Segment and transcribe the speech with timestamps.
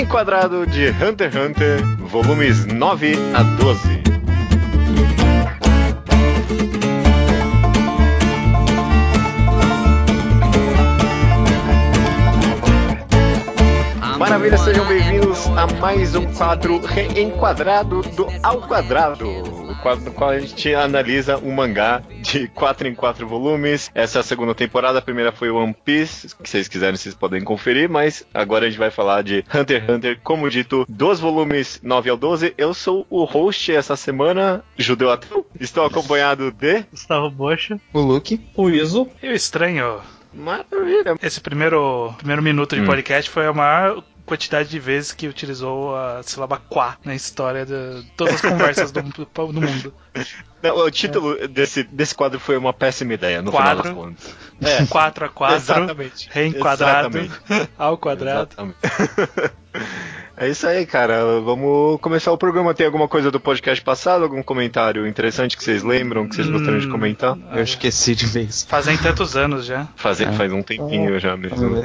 [0.00, 4.02] Enquadrado de Hunter x Hunter, volumes 9 a 12.
[14.18, 20.30] Maravilha, sejam bem-vindos a mais um quadro reenquadrado do Ao Quadrado, o quadro no qual
[20.30, 22.02] a gente analisa um mangá
[22.32, 23.90] de 4 em 4 volumes.
[23.94, 27.42] Essa é a segunda temporada, a primeira foi One Piece, se vocês quiserem vocês podem
[27.42, 31.80] conferir, mas agora a gente vai falar de Hunter x Hunter, como dito, dos volumes
[31.82, 32.54] 9 ao 12.
[32.56, 35.46] Eu sou o host essa semana, Judeu Ateu.
[35.58, 40.00] Estou acompanhado de Gustavo Bocha, o Luke, o Iso e o Estranho.
[40.32, 41.16] Maravilha.
[41.20, 42.86] Esse primeiro, primeiro minuto de Hum.
[42.86, 48.04] podcast foi a maior quantidade de vezes que utilizou a sílaba quá na história de
[48.16, 49.92] todas as conversas do, do mundo.
[50.62, 53.82] Não, o título desse, desse quadro foi uma péssima ideia, no Quadro.
[53.82, 54.36] final das contas.
[54.62, 56.28] É, 4 a 4 exatamente.
[56.30, 57.70] reenquadrado Exatamente.
[57.76, 58.50] ao quadrado.
[58.52, 58.78] Exatamente.
[60.42, 61.38] É isso aí, cara.
[61.42, 62.72] Vamos começar o programa.
[62.72, 64.22] Tem alguma coisa do podcast passado?
[64.24, 66.90] Algum comentário interessante que vocês lembram, que vocês gostariam de Hum.
[66.90, 67.36] comentar?
[67.54, 68.66] eu esqueci de vez.
[68.66, 69.86] Fazem tantos anos já.
[69.96, 70.32] Faz, É.
[70.32, 71.76] faz um tempinho já mesmo.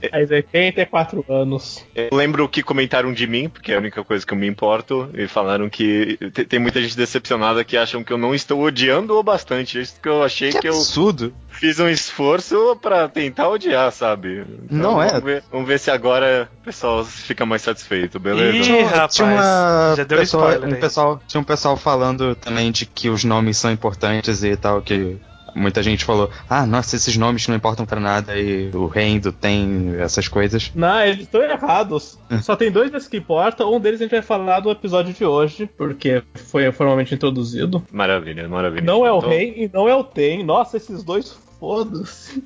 [0.00, 1.84] É, faz 84 anos.
[1.94, 5.10] Eu lembro que comentaram de mim, porque é a única coisa que eu me importo,
[5.12, 9.22] e falaram que te- tem muita gente decepcionada que acham que eu não estou odiando-o
[9.22, 9.78] bastante.
[9.78, 11.34] Isso que eu achei que que eu absurdo.
[11.58, 14.44] Fiz um esforço pra tentar odiar, sabe?
[14.70, 15.08] Não é.
[15.08, 18.56] Vamos ver, vamos ver se agora o pessoal fica mais satisfeito, beleza?
[18.72, 20.80] Ih, rapaz, tinha uma já deu pessoa, spoiler um aí.
[20.80, 25.16] pessoal, tinha um pessoal falando também de que os nomes são importantes e tal, que
[25.54, 29.96] muita gente falou, ah, nossa, esses nomes não importam pra nada e o Rendo tem
[29.98, 30.70] essas coisas.
[30.74, 32.16] Não, eles estão errados.
[32.42, 33.74] Só tem dois desses que importam.
[33.74, 37.82] Um deles a gente vai falar do episódio de hoje, porque foi formalmente introduzido.
[37.90, 38.84] Maravilha, maravilha.
[38.84, 40.44] Não é o Então, rei e não é o Tem.
[40.44, 42.42] Nossa, esses dois foda-se.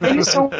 [0.00, 0.50] Eles são.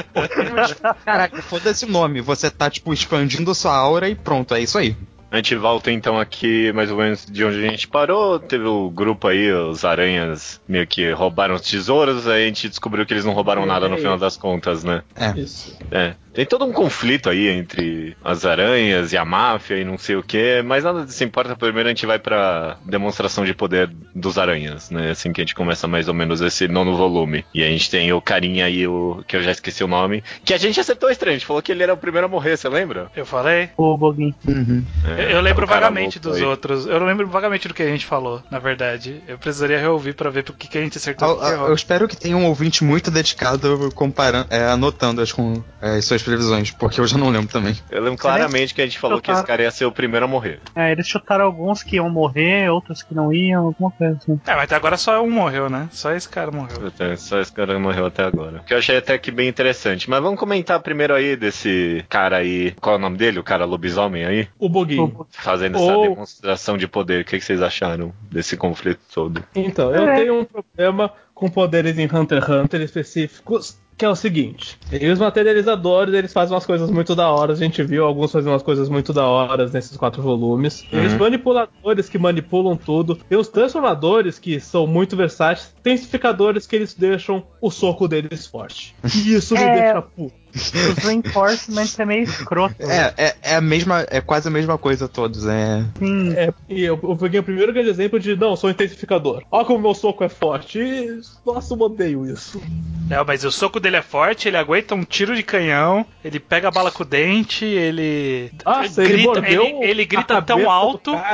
[1.05, 2.20] Caraca, foda-se o nome.
[2.20, 4.97] Você tá, tipo, expandindo sua aura e pronto, é isso aí.
[5.31, 8.38] A gente volta então aqui mais ou menos de onde a gente parou.
[8.41, 13.04] Teve o grupo aí, os aranhas meio que roubaram os tesouros, aí a gente descobriu
[13.04, 15.03] que eles não roubaram nada no final das contas, né?
[15.15, 15.38] É.
[15.38, 15.76] Isso.
[15.91, 16.15] É.
[16.33, 20.22] Tem todo um conflito aí entre as aranhas e a máfia e não sei o
[20.22, 21.56] que, mas nada disso importa.
[21.56, 25.11] Primeiro a gente vai pra demonstração de poder dos aranhas, né?
[25.11, 27.44] Assim que a gente começa mais ou menos esse nono volume.
[27.55, 30.55] E a gente tem o carinha aí, o que eu já esqueci o nome, que
[30.55, 31.37] a gente acertou estranho.
[31.37, 33.10] A gente falou que ele era o primeiro a morrer, você lembra?
[33.16, 33.71] Eu falei?
[33.77, 34.34] O Boguinho.
[34.47, 34.84] Uhum.
[35.16, 36.43] É, Eu, eu lembro cara vagamente dos aí.
[36.45, 36.87] outros.
[36.87, 39.21] Eu lembro vagamente do que a gente falou, na verdade.
[39.27, 41.28] Eu precisaria reouvir pra ver por que a gente acertou.
[41.28, 41.75] Eu, e por que eu errou.
[41.75, 46.70] espero que tenha um ouvinte muito dedicado comparando, é, anotando as, com, é, as previsões,
[46.70, 47.74] porque eu já não lembro também.
[47.90, 50.28] Eu lembro claramente que a gente falou que esse cara ia ser o primeiro a
[50.28, 50.60] morrer.
[50.74, 54.40] É, eles chutaram alguns que iam morrer, outros que não iam, alguma coisa assim.
[54.46, 55.88] É, mas até agora só um morreu, né?
[55.90, 56.86] Só esse cara morreu.
[56.88, 58.60] Até- Só esse cara morreu até agora.
[58.66, 60.08] Que eu achei até que bem interessante.
[60.10, 62.72] Mas vamos comentar primeiro aí desse cara aí.
[62.80, 63.38] Qual é o nome dele?
[63.38, 64.48] O cara lobisomem aí?
[64.58, 65.26] O Boguinho.
[65.30, 67.22] Fazendo essa Ou- demonstração de poder.
[67.22, 69.42] O que que vocês acharam desse conflito todo?
[69.54, 74.14] Então, eu tenho um problema com poderes em Hunter x Hunter específicos, que é o
[74.14, 74.78] seguinte.
[74.92, 77.53] E os materializadores, eles fazem umas coisas muito da hora.
[77.53, 80.82] A gente viu alguns fazendo umas coisas muito da hora nesses quatro volumes.
[80.88, 83.16] Tem os manipuladores que manipulam tudo.
[83.16, 85.75] Tem os transformadores que são muito versáteis.
[85.82, 88.94] Tem intensificadores que eles deixam o soco deles forte.
[89.04, 89.75] E isso me É.
[89.82, 90.34] deixa puto.
[90.58, 92.74] Os reinforcements é meio escroto.
[92.80, 95.84] É, é, é a mesma, é quase a mesma coisa todos, é.
[95.98, 96.32] Sim.
[96.34, 99.42] É, e eu, eu peguei o primeiro grande exemplo de, não, sou intensificador.
[99.50, 100.78] Olha como meu soco é forte.
[100.78, 102.60] E, nossa, eu odeio isso.
[103.08, 106.68] Não, mas o soco dele é forte, ele aguenta um tiro de canhão, ele pega
[106.68, 108.52] a bala com o dente, ele.
[108.64, 111.12] Nossa, ele, grita, ele, ele a grita tão do alto.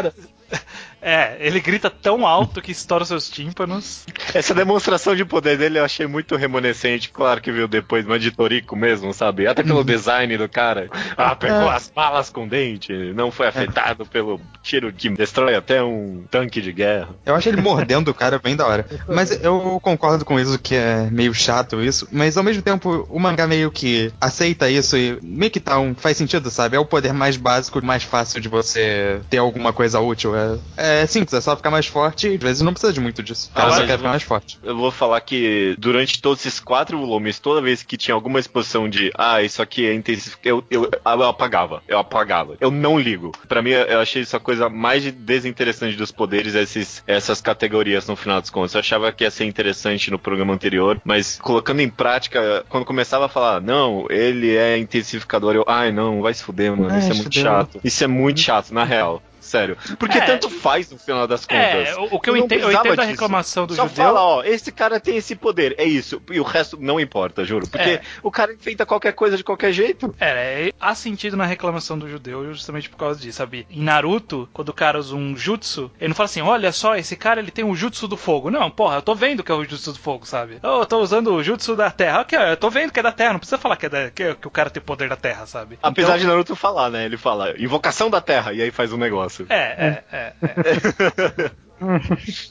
[1.04, 4.06] É, ele grita tão alto que estoura os seus tímpanos.
[4.32, 7.10] Essa demonstração de poder dele eu achei muito remanescente.
[7.10, 9.46] Claro que viu depois, mas de Torico mesmo, sabe?
[9.46, 10.88] Até pelo design do cara.
[11.14, 12.90] Ah, pegou as balas com dente.
[13.14, 17.10] Não foi afetado pelo tiro que destrói até um tanque de guerra.
[17.26, 18.86] Eu acho ele mordendo o cara bem da hora.
[19.06, 22.08] Mas eu concordo com isso que é meio chato isso.
[22.10, 25.94] Mas ao mesmo tempo, o mangá meio que aceita isso e meio que tá um.
[25.94, 26.76] faz sentido, sabe?
[26.76, 30.34] É o poder mais básico, mais fácil de você ter alguma coisa útil.
[30.34, 33.22] É, é simples, é só ficar mais forte e às vezes não precisa de muito
[33.22, 33.50] disso.
[33.52, 34.58] O cara Ah, só quer ficar mais forte.
[34.62, 38.88] Eu vou falar que durante todos esses quatro volumes, toda vez que tinha alguma exposição
[38.88, 42.56] de ah, isso aqui é intensivo, eu, eu, eu apagava, eu apagava.
[42.60, 43.32] Eu não ligo.
[43.48, 48.06] Pra mim, eu achei isso a coisa mais de- desinteressante dos poderes, esses, essas categorias
[48.06, 48.74] no final dos contos.
[48.74, 53.26] Eu achava que ia ser interessante no programa anterior, mas colocando em prática, quando começava
[53.26, 57.10] a falar, não, ele é intensificador, eu, ai não, vai se fuder, mano, Ai, isso
[57.12, 57.80] é muito chato.
[57.84, 59.22] Isso é muito chato, na real.
[59.44, 59.76] Sério.
[59.98, 60.24] Porque É.
[60.24, 61.88] tanto faz no final das contas.
[61.88, 64.04] É, o, que eu, entendo, eu entendo a reclamação do Só judeu.
[64.04, 66.20] fala, ó, esse cara tem esse poder, é isso.
[66.30, 67.68] E o resto não importa, juro.
[67.68, 68.02] Porque É.
[68.22, 70.14] o cara enfeita qualquer coisa de qualquer jeito.
[70.20, 73.66] É, é, há sentido na reclamação do judeu justamente por causa disso, sabe?
[73.70, 77.16] Em Naruto, quando o cara usa um jutsu, ele não fala assim, olha só, esse
[77.16, 78.50] cara ele tem o jutsu do fogo.
[78.50, 80.58] Não, porra, eu tô vendo que é o jutsu do fogo, sabe?
[80.62, 82.20] Eu tô usando o jutsu da terra.
[82.20, 84.34] Ok, eu tô vendo que é da terra, não precisa falar que, é da- que,
[84.34, 85.78] que o cara tem poder da terra, sabe?
[85.82, 87.04] Apesar Então- de Naruto falar, né?
[87.04, 89.33] Ele fala, invocação da terra, e aí faz um negócio.
[89.48, 90.32] É, é, é.
[90.42, 91.50] é.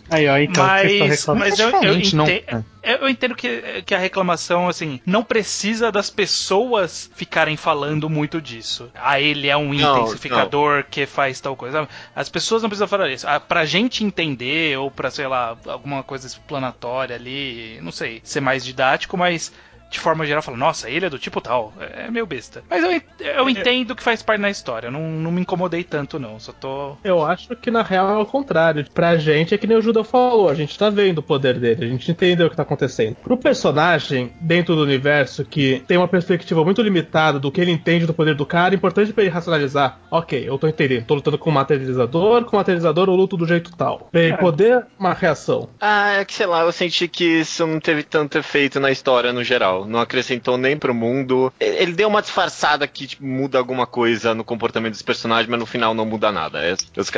[0.09, 2.45] Aí, ó, então, Mas, mas eu, eu, diferente, não- ente-
[2.83, 8.91] eu entendo que, que a reclamação, assim, não precisa das pessoas ficarem falando muito disso.
[8.93, 11.87] Ah, ele é um Não, intensificador que faz tal coisa.
[12.15, 13.27] As pessoas não precisam falar isso.
[13.27, 18.41] Ah, pra gente entender, ou pra, sei lá, alguma coisa explanatória ali, não sei, ser
[18.41, 19.51] mais didático, mas.
[19.93, 21.71] De forma geral, fala, nossa, ele é do tipo tal.
[21.79, 22.63] É meio besta.
[22.67, 24.89] Mas eu, eu entendo que faz parte da história.
[24.89, 26.39] Não, não me incomodei tanto, não.
[26.39, 26.97] Só tô.
[27.03, 28.83] Eu acho que na real é o contrário.
[28.91, 31.85] Pra gente é que nem o Judeu falou, a gente tá vendo o poder dele,
[31.85, 33.15] a gente entendeu o que tá acontecendo.
[33.17, 38.07] Pro personagem, dentro do universo, que tem uma perspectiva muito limitada do que ele entende
[38.07, 39.99] do poder do cara, é importante pra ele racionalizar.
[40.09, 43.45] Ok, eu tô entendendo, tô lutando com o materializador, com o materializador eu luto do
[43.45, 44.09] jeito tal.
[44.11, 44.37] Pra ele É.
[44.37, 45.69] poder uma reação.
[45.79, 49.31] Ah, é que sei lá, eu senti que isso não teve tanto efeito na história
[49.31, 49.82] no geral.
[49.85, 51.51] Não acrescentou nem pro mundo.
[51.59, 55.65] Ele deu uma disfarçada que tipo, muda alguma coisa no comportamento dos personagens, mas no
[55.65, 56.59] final não muda nada.
[56.63, 56.75] É-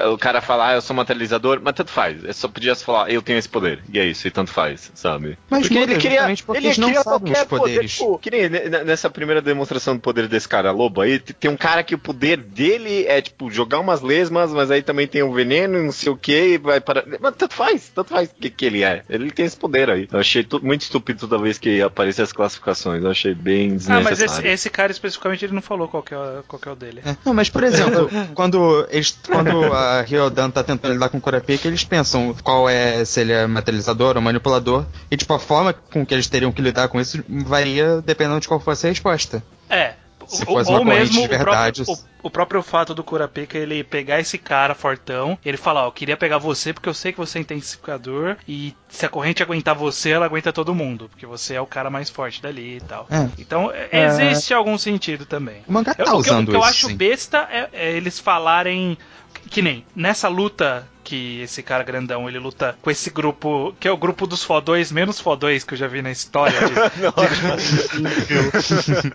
[0.07, 2.23] o cara fala, ah, eu sou materializador, mas tanto faz.
[2.25, 3.81] É só podia falar, eu tenho esse poder.
[3.91, 5.38] E é isso, e tanto faz, sabe?
[5.50, 7.45] Mas porque muda, ele queria, porque ele não queria qualquer.
[7.45, 11.50] Poder, tipo, que nem ne- nessa primeira demonstração do poder desse cara lobo aí, tem
[11.50, 15.23] um cara que o poder dele é, tipo, jogar umas lesmas, mas aí também tem
[15.23, 17.03] um veneno não sei o que, e vai para.
[17.19, 19.03] Mas tanto faz, tanto faz o que, que ele é.
[19.09, 20.07] Ele tem esse poder aí.
[20.11, 23.04] Eu achei muito estúpido toda vez que aparecia as classificações.
[23.04, 24.04] Eu achei bem Ah, desnecessário.
[24.04, 26.72] mas esse, esse cara especificamente ele não falou qual que é, o- qual que é
[26.72, 27.02] o dele.
[27.06, 27.16] É.
[27.25, 31.68] Não, mas por exemplo, quando, eles, quando a Ryodan tá tentando lidar com o Kurapika,
[31.68, 36.06] eles pensam qual é, se ele é materializador ou manipulador, e tipo, a forma com
[36.06, 39.44] que eles teriam que lidar com isso varia dependendo de qual fosse a resposta.
[39.69, 39.94] É.
[40.27, 43.83] Se ou- ou mesmo de o verdade, próprio, o, o próprio fato do Kurapika ele
[43.83, 47.18] pegar esse cara fortão, ele falar, ó, eu queria pegar você porque eu sei que
[47.18, 51.56] você é intensificador e se a corrente aguentar você, ela aguenta todo mundo, porque você
[51.56, 53.07] é o cara mais forte dali e tal.
[53.10, 53.27] É.
[53.38, 55.62] Então, é, existe algum sentido também.
[55.68, 56.95] O mangá tá Eu- o que, eu- usando o que eu isso, acho sim.
[56.98, 58.98] besta é, é eles falarem
[59.50, 63.92] que nem nessa luta que esse cara grandão ele luta com esse grupo que é
[63.92, 66.74] o grupo dos fodões menos fodões que eu já vi na história de,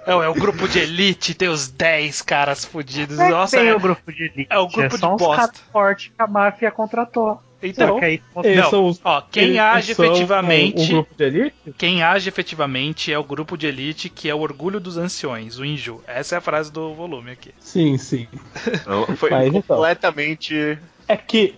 [0.06, 3.74] é, é o grupo de elite tem os 10 caras fodidos Não é nossa é,
[3.74, 4.46] o grupo de elite.
[4.48, 5.36] é o grupo só de bosta.
[5.48, 7.40] caras fortes que a máfia contratou.
[7.62, 11.24] então Só que aí, Eles não, são ó, quem age efetivamente Um, um grupo de
[11.24, 11.56] elite?
[11.76, 15.64] quem age efetivamente é o grupo de elite que é o orgulho dos anciões, o
[15.64, 16.00] Inju.
[16.06, 17.52] Essa é a frase do volume aqui.
[17.58, 18.26] Sim, sim.
[18.86, 19.62] Não, Foi Mas então.
[19.76, 20.78] completamente.
[21.08, 21.54] É que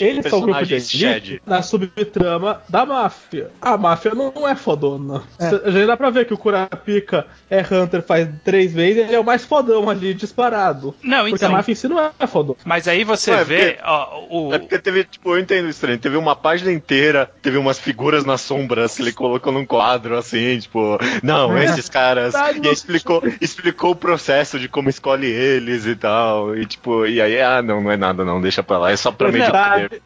[0.00, 3.50] eles são o grupo de Personagens elite na subtrama da máfia.
[3.60, 5.22] A máfia não é fodona.
[5.38, 9.14] Cê- Já dá pra ver que o Kurapika é Hunter faz três vezes e ele
[9.14, 10.94] é o mais fodão ali, disparado.
[11.02, 11.48] Não, Porque então.
[11.48, 12.58] a máfia em si não é fodona.
[12.64, 15.68] Mas aí você Não, é vê, porque- ó, o, É porque teve, tipo, eu entendo
[15.68, 15.98] estranho.
[15.98, 20.58] Teve uma página inteira, teve umas figuras nas sombras que ele colocou num quadro, assim,
[20.58, 21.64] tipo, não, É.
[21.64, 22.32] esses caras.
[22.32, 26.56] Tá E explicou, explicou o processo de como escolhe eles e tal.
[26.56, 29.10] E tipo, e aí, ah, não, não é nada, não, deixa pra lá, é só
[29.12, 29.46] pra medir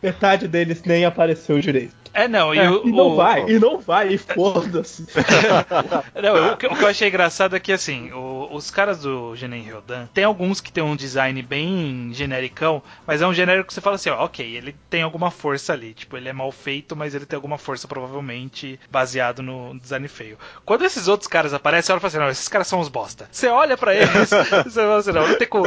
[0.03, 1.99] Metade, deles nem apareceu direito.
[2.13, 5.07] É, não, e, É, o, e não o- vai, e não vai, e foda-se.
[6.21, 8.11] Não, o, que, o que eu achei engraçado é que, assim,
[8.51, 13.27] os caras do Genen Ryodan, tem alguns que tem um design bem genericão, mas é
[13.27, 15.95] um genérico que você fala assim, ó, ok, ele tem alguma força ali.
[15.95, 20.37] Tipo, ele é mal feito, mas ele tem alguma força, provavelmente, baseado no design feio.
[20.65, 22.89] Quando esses outros caras aparecem, você olha e fala assim, não, esses caras são os
[22.89, 23.29] bosta.
[23.31, 24.31] Você olha pra eles,
[24.65, 25.67] você fala assim, não, não tem como,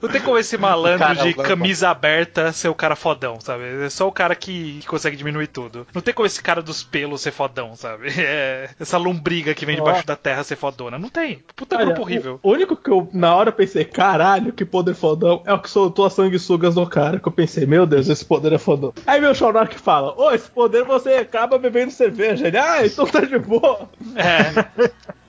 [0.00, 3.84] não tem como esse malandro Cara, de camisa aberta ser o cara fodão, sabe?
[3.84, 5.86] É só o cara que, que consegue diminuir tudo.
[5.94, 8.12] Não tem como esse cara dos pelos ser fodão, sabe?
[8.24, 10.96] É, essa lombriga que vem debaixo da terra ser fodona.
[10.98, 11.42] Não tem.
[11.56, 12.38] Puta Olha, grupo horrível.
[12.42, 16.06] O único que eu, na hora, pensei, caralho, que poder fodão, é o que soltou
[16.06, 17.18] as sanguessugas no cara.
[17.18, 18.94] Que eu pensei, meu Deus, esse poder é fodão.
[19.06, 22.46] Aí meu Shonak fala, ô, esse poder você acaba bebendo cerveja.
[22.46, 23.88] Ele, ah, então tá de boa.
[24.14, 24.90] É.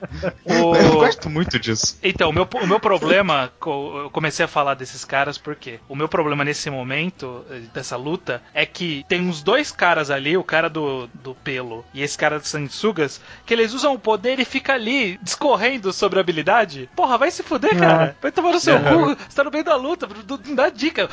[0.44, 0.98] Eu O...
[0.98, 1.98] gosto muito disso.
[2.02, 6.08] Então, o meu, o meu problema, eu comecei a falar desses caras porque o meu
[6.08, 10.68] problema nesse momento, eh, dessa luta, é que tem uns dois caras ali, o cara
[10.68, 14.74] do, do pelo e esse cara do sanguessugas, que eles usam o poder e fica
[14.74, 16.88] ali discorrendo sobre a habilidade.
[16.94, 18.16] Porra, vai se fuder, cara.
[18.20, 19.16] Vai tomar no seu cu.
[19.28, 20.08] Você tá no meio da luta,
[20.46, 21.08] não dá dica.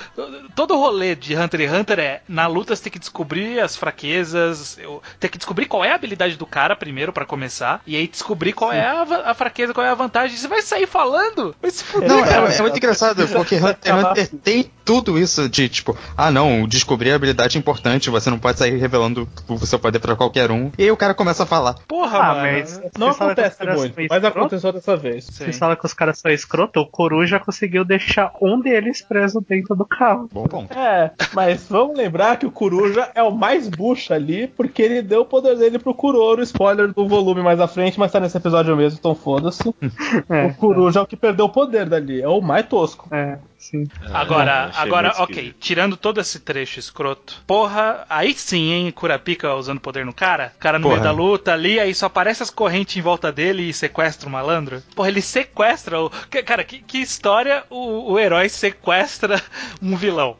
[0.56, 3.76] Todo o rolê de Hunter x Hunter é, na luta você tem que descobrir as
[3.76, 4.78] fraquezas,
[5.20, 8.54] tem que descobrir qual é a habilidade do cara primeiro pra começar, e aí descobrir
[8.54, 10.36] qual é a a, va- a fraqueza, qual é a vantagem.
[10.38, 11.56] Você vai sair falando?
[11.62, 12.10] Vai se fuder.
[12.10, 16.30] Não, é, é muito engraçado, porque Hunter x Hunter tem tudo isso de tipo, ah
[16.30, 20.16] não, descobrir a habilidade é importante, você não pode sair revelando o seu poder pra
[20.16, 20.72] qualquer um.
[20.78, 21.76] E aí o cara começa a falar.
[21.88, 22.42] Porra, Ah, mano.
[22.42, 24.28] mas Não Você fala acontece muito, mas escroto?
[24.28, 25.26] aconteceu dessa vez.
[25.26, 25.34] Sim.
[25.46, 29.76] Vocês falam que os caras são escroto, o Coruja conseguiu deixar um deles preso dentro
[29.76, 30.28] do carro.
[30.32, 30.74] Bom ponto.
[30.78, 35.22] É, mas vamos lembrar que o Coruja é o mais bucha ali, porque ele deu
[35.22, 38.76] o poder dele pro Kuroro, spoiler do volume mais à frente, mas tá nesse episódio
[38.76, 39.64] mesmo, então foda-se.
[40.30, 43.08] É, o Coruja é o que perdeu o poder dali, é o mais tosco.
[43.12, 43.88] É, sim.
[44.12, 49.80] Agora, achei agora, ok, tirando todo esse trecho escroto, porra, aí sim, hein, Kurapika usando
[49.80, 50.96] poder no cara, o cara no Porra.
[50.96, 54.32] meio da luta ali, aí só aparece as correntes em volta dele e sequestra o
[54.32, 54.82] malandro.
[54.96, 56.10] Porra, ele sequestra o.
[56.46, 59.42] Cara, que, que história o, o herói sequestra
[59.82, 60.36] um vilão?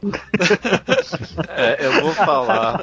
[1.48, 2.82] É, eu vou falar.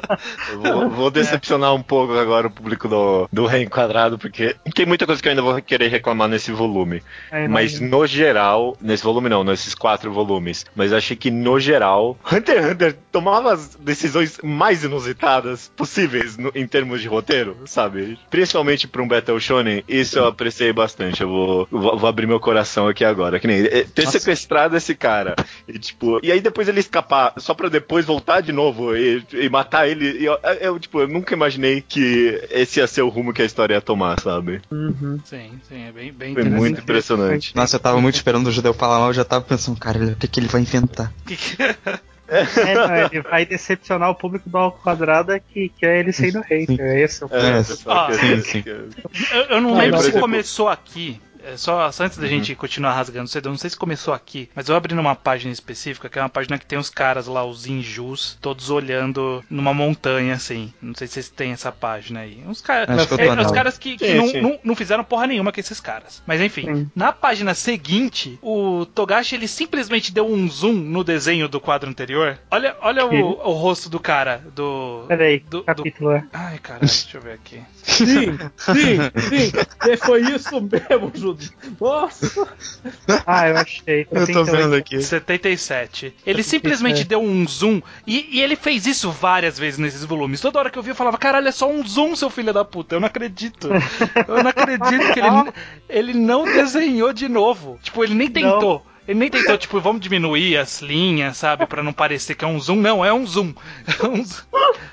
[0.50, 5.06] Eu vou, vou decepcionar um pouco agora o público do, do Reenquadrado, porque tem muita
[5.06, 7.02] coisa que eu ainda vou querer reclamar nesse volume.
[7.30, 10.29] É, Mas no geral, nesse volume não, nesses quatro volumes.
[10.74, 16.52] Mas achei que no geral, Hunter x Hunter tomava as decisões mais inusitadas possíveis no-
[16.54, 18.18] em termos de roteiro, sabe?
[18.30, 21.22] Principalmente pra um Battle Shonen, isso eu apreciei bastante.
[21.22, 23.40] Eu vou, vou, vou abrir meu coração aqui agora.
[23.40, 24.18] Que nem eh, ter Nossa.
[24.18, 25.34] sequestrado esse cara.
[25.66, 29.48] E, tipo, e aí depois ele escapar, só pra depois voltar de novo e, e
[29.48, 30.18] matar ele.
[30.20, 33.44] E eu, eu, tipo, eu nunca imaginei que esse ia ser o rumo que a
[33.44, 34.60] história ia tomar, sabe?
[34.70, 35.18] Uhum.
[35.24, 36.58] Sim, sim, é bem, bem Foi interessante.
[36.60, 37.56] muito impressionante.
[37.56, 40.14] Nossa, eu tava muito esperando o judeu falar mal, eu já tava pensando, cara, o
[40.20, 41.12] que, que ele vai inventar?
[41.26, 41.56] Que que-
[42.32, 46.78] É, não, ele vai decepcionar o público do Ao Quadrado que quer ele sendo hater.
[46.80, 48.62] É esse o É, É, pessoal, ah, que- sim, sim.
[48.62, 51.20] que- Eu, eu não lembro por se exemplo- começou aqui.
[51.44, 54.48] É, Só, só antes da gente continuar rasgando cedo, eu não sei se começou aqui,
[54.54, 57.44] mas eu abri numa página específica, que é uma página que tem os caras lá,
[57.44, 60.72] os Injus, todos olhando numa montanha, assim.
[60.80, 62.42] Não sei se vocês têm essa página aí.
[62.46, 63.10] Uns caras.
[63.18, 64.40] É, os caras que, que Sim, não, sim.
[64.40, 66.22] não- não fizeram porra nenhuma com esses caras.
[66.26, 66.90] Mas enfim, Sim.
[66.94, 72.38] na página seguinte, o Togashi ele simplesmente deu um zoom no desenho do quadro anterior.
[72.50, 75.04] Olha, olha o, o rosto do cara, do.
[75.08, 76.24] Peraí, do, do- capítulo é.
[76.32, 77.60] Ai, caralho, deixa eu ver aqui.
[77.82, 79.52] Sim, sim, sim.
[79.90, 81.29] E foi isso mesmo,
[81.80, 82.48] Nossa.
[83.26, 84.06] Ah, eu achei.
[84.10, 84.56] Eu tô 78.
[84.56, 85.02] vendo aqui.
[85.02, 86.14] 77.
[86.26, 90.40] Ele simplesmente deu um zoom e, e ele fez isso várias vezes nesses volumes.
[90.40, 92.64] Toda hora que eu via eu falava, caralho, é só um zoom, seu filho da
[92.64, 92.94] puta.
[92.96, 93.68] Eu não acredito.
[94.26, 95.52] Eu não acredito que ele,
[95.88, 97.78] ele não desenhou de novo.
[97.82, 98.84] Tipo, ele nem tentou.
[99.08, 101.66] Ele nem tentou, tipo, vamos diminuir as linhas, sabe?
[101.66, 102.76] Pra não parecer que é um zoom.
[102.76, 103.52] Não, é um zoom.
[104.02, 104.44] É um zoom.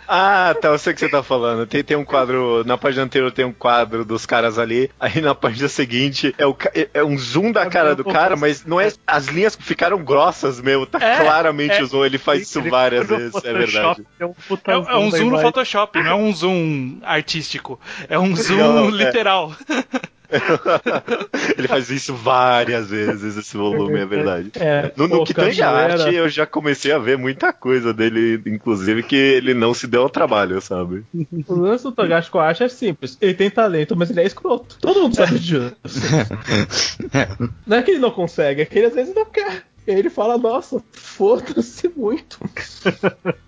[0.08, 1.68] Ah, tá, eu sei o que você tá falando.
[1.68, 5.36] Tem, tem um quadro, na página anterior tem um quadro dos caras ali, aí na
[5.36, 8.92] página seguinte é, o, é- é um zoom da cara do cara, mas não é.
[9.06, 11.84] As linhas ficaram grossas mesmo, tá É, claramente é.
[11.84, 14.06] o zoom, ele faz isso várias vezes, é verdade.
[14.20, 15.40] É um, puta É, é um zoom no.
[15.42, 17.80] Photoshop, não é um zoom artístico.
[18.10, 18.92] É um zoom Não, é.
[18.92, 19.54] literal.
[21.58, 24.52] ele faz isso várias vezes, esse volume, é verdade.
[24.56, 27.94] É, No, no pô, que tange a arte, eu já comecei a ver muita coisa
[27.94, 31.04] dele, inclusive, que ele não se deu ao trabalho, sabe?
[31.48, 33.18] O lance do Togashi que eu acho é simples.
[33.22, 34.78] Ele tem talento, mas ele é escroto.
[34.80, 35.76] Todo mundo sabe disso.
[37.66, 39.64] Não é que ele não consegue, é que ele às vezes não quer.
[39.88, 42.38] E aí ele fala, nossa, foda-se muito.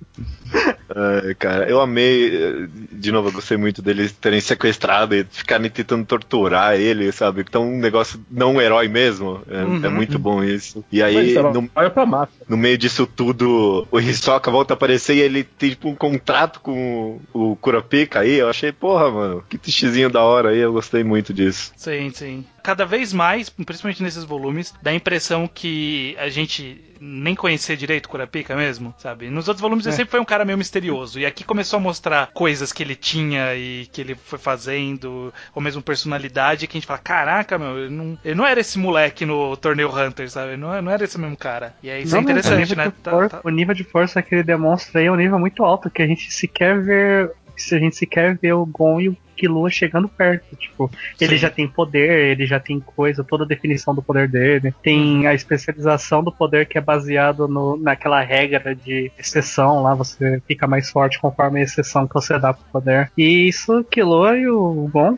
[0.95, 2.35] Ai, cara, eu amei.
[2.35, 7.41] eh, De novo, eu gostei muito deles terem sequestrado e ficarem tentando torturar ele, sabe?
[7.41, 9.41] Então, um negócio não um herói mesmo.
[9.47, 9.85] É, Uhum.
[9.85, 10.83] é muito bom isso.
[10.91, 12.41] E Mas aí, é no, olha pra máfia.
[12.47, 16.59] no meio disso tudo, o Hisoka volta a aparecer e ele tem tipo um contrato
[16.61, 18.35] com o, o Kurapika aí.
[18.35, 20.59] Eu achei, porra, mano, que testezinho da hora aí.
[20.59, 21.71] Eu gostei muito disso.
[21.77, 22.45] Sim, sim.
[22.61, 28.07] Cada vez mais, principalmente nesses volumes, dá a impressão que a gente nem conhecia direito
[28.07, 29.29] o Kurapika mesmo, sabe?
[29.29, 31.17] Nos outros volumes ele sempre foi um cara meio misterioso.
[31.19, 35.61] E aqui começou a mostrar coisas que ele tinha e que ele foi fazendo, ou
[35.61, 39.25] mesmo personalidade, que a gente fala, caraca, meu, ele não, ele não era esse moleque
[39.25, 40.57] no torneio Hunter, sabe?
[40.57, 41.73] Não, não era esse mesmo cara.
[41.81, 42.85] E aí isso é Não, mas o interessante, né?
[42.87, 45.63] de Tá- tá- O nível de força que ele demonstra aí é um nível muito
[45.63, 47.31] alto, que a gente sequer vê.
[47.61, 50.53] Se a gente sequer vê o Gon e o Killua chegando perto.
[50.57, 51.37] Tipo, ele Sim.
[51.37, 54.73] já tem poder, ele já tem coisa, toda a definição do poder dele.
[54.83, 60.41] Tem a especialização do poder que é baseado no, naquela regra de exceção lá, você
[60.45, 63.11] fica mais forte conforme a exceção que você dá pro poder.
[63.17, 65.17] E isso, Killua e o Gon.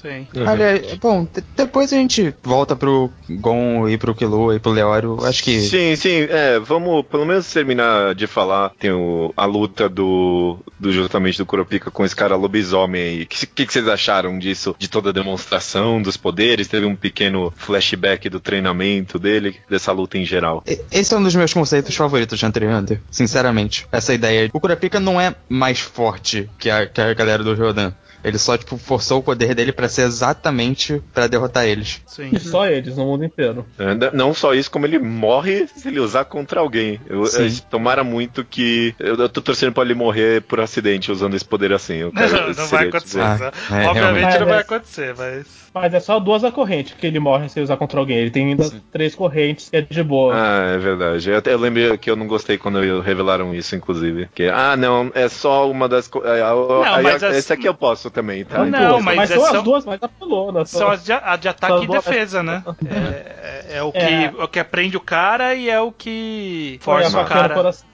[0.00, 0.26] Sim.
[0.46, 5.18] Olha, bom, de- depois a gente volta pro Gon e pro Killua e pro Leório.
[5.24, 5.60] Acho que.
[5.60, 8.70] Sim, sim, é, vamos pelo menos terminar de falar.
[8.78, 13.22] Tem o, a luta do, do justamente do Kurapika com esse cara lobisomem aí.
[13.22, 14.74] O que, que, que vocês acharam disso?
[14.78, 16.68] De toda a demonstração dos poderes?
[16.68, 20.62] Teve um pequeno flashback do treinamento dele, dessa luta em geral.
[20.92, 23.86] Esse é um dos meus conceitos favoritos de Hunter x Hunter, sinceramente.
[23.90, 24.48] Essa ideia.
[24.52, 27.92] O Kurapika não é mais forte que a, que a galera do Ryodan.
[28.22, 32.02] Ele só, tipo, forçou o poder dele pra pra ser exatamente pra derrotar eles.
[32.06, 32.30] Sim.
[32.32, 33.64] E só eles no mundo inteiro.
[33.78, 37.00] É, Não só isso, como ele morre se ele usar contra alguém.
[37.08, 37.44] Eu, Sim.
[37.46, 38.94] eu- tomara muito que.
[38.98, 41.94] Eu, eu tô torcendo pra ele morrer por acidente usando esse poder assim.
[41.96, 43.20] Eu quero- Não, não seria, vai tipo, acontecer.
[43.20, 43.50] Ah, né?
[43.84, 44.38] é, Obviamente realmente.
[44.40, 45.68] não vai É, acontecer, mas.
[45.74, 48.16] Mas é só duas a corrente que ele morre se usar contra alguém.
[48.16, 50.34] Ele tem ainda três correntes que é de boa.
[50.34, 51.30] Ah, é verdade.
[51.30, 54.28] Eu, eu lembro que eu não gostei quando revelaram isso, inclusive.
[54.34, 56.10] Que, ah, não, é só uma das.
[56.24, 58.64] é, Não, mas as- Esse aqui eu posso também, tá?
[58.64, 60.70] Não, mas mas é são só- as duas mais apelonas.
[60.70, 62.62] São as de, a de ataque e defesa, né?
[62.86, 64.32] É, é- é o, que, É.
[64.38, 67.54] o que aprende o cara e é o que força o cara.
[67.54, 67.86] coração.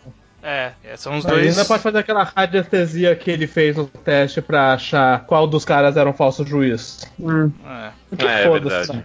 [0.42, 1.56] É, é, são os Mas dois.
[1.56, 5.96] ainda pode fazer aquela radiestesia que ele fez no teste pra achar qual dos caras
[5.96, 7.10] era um falso juiz.
[7.66, 7.90] É.
[8.16, 8.92] Que É, foda-se, verdade.
[8.98, 9.04] né?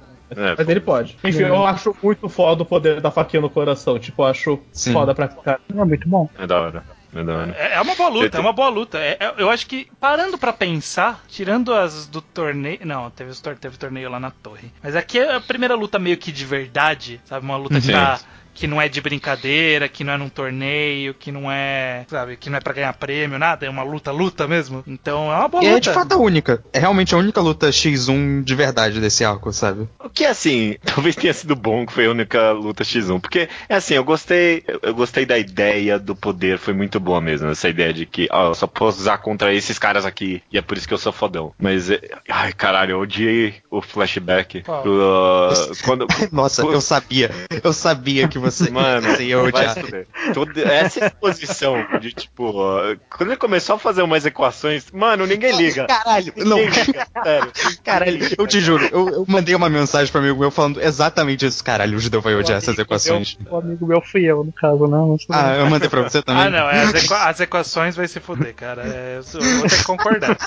[0.52, 1.18] É, Mas ele pode.
[1.24, 3.98] Enfim, eu acho muito foda o poder da faquinha no coração.
[3.98, 4.94] Tipo, eu acho Sim.
[4.94, 5.60] foda pra cara.
[5.76, 6.30] É muito bom.
[6.38, 6.84] É da hora.
[7.14, 7.56] É hora.
[7.58, 8.98] É é uma boa luta, é uma boa luta.
[9.00, 12.80] É- é- eu acho que, parando pra pensar, tirando as do torneio.
[12.86, 14.72] Não, teve, teve torneio lá na torre.
[14.82, 17.46] Mas aqui é a primeira luta meio que de verdade, sabe?
[17.46, 17.94] Uma luta que, Sim.
[17.94, 18.20] tá,
[18.60, 22.06] que não é de brincadeira, que não é num torneio, que não é.
[22.10, 22.36] Sabe?
[22.36, 23.66] Que não é pra ganhar prêmio, nada.
[23.66, 24.84] É uma luta-luta mesmo.
[24.86, 25.82] Então é uma boa E é luta.
[25.82, 26.62] de fato a única.
[26.74, 29.88] É realmente a única luta X1 de verdade desse arco, sabe?
[30.04, 33.76] O que assim, talvez tenha sido bom que foi a única luta X1, porque é
[33.76, 37.94] assim, eu gostei, eu- gostei da ideia do poder, foi muito boa mesmo, essa ideia
[37.94, 40.88] de que, ó, eu só posso usar contra esses caras aqui, e é por isso
[40.88, 41.54] que eu sou fodão.
[41.58, 44.62] Mas, é- ai, caralho, eu odiei o flashback.
[44.64, 44.84] Qual?
[44.86, 47.32] Uh, quando, Nossa, eu sabia.
[47.64, 49.74] Eu sabia que você, Mano, você ia odiar.
[49.74, 50.08] se.
[50.34, 55.56] Toda essa exposição de tipo, ó, quando ele começou a fazer umas equações, mano, ninguém
[55.56, 55.86] liga.
[55.88, 56.58] Caralho, não.
[56.58, 57.52] Ninguém liga, sério.
[57.84, 61.64] Caralho, eu te juro, eu, eu mandei uma mensagem um amigo meu falando exatamente isso.
[61.64, 63.38] Caralho, o judeu vai odiar essas equações.
[63.50, 65.08] O amigo meu fui eu, no caso, não.
[65.10, 66.44] não Ah, eu mandei pra você também.
[66.44, 68.84] Ah, não, é, as, equa- as equações vai se fuder, cara.
[68.86, 70.38] É, eu eu vou ter que concordar.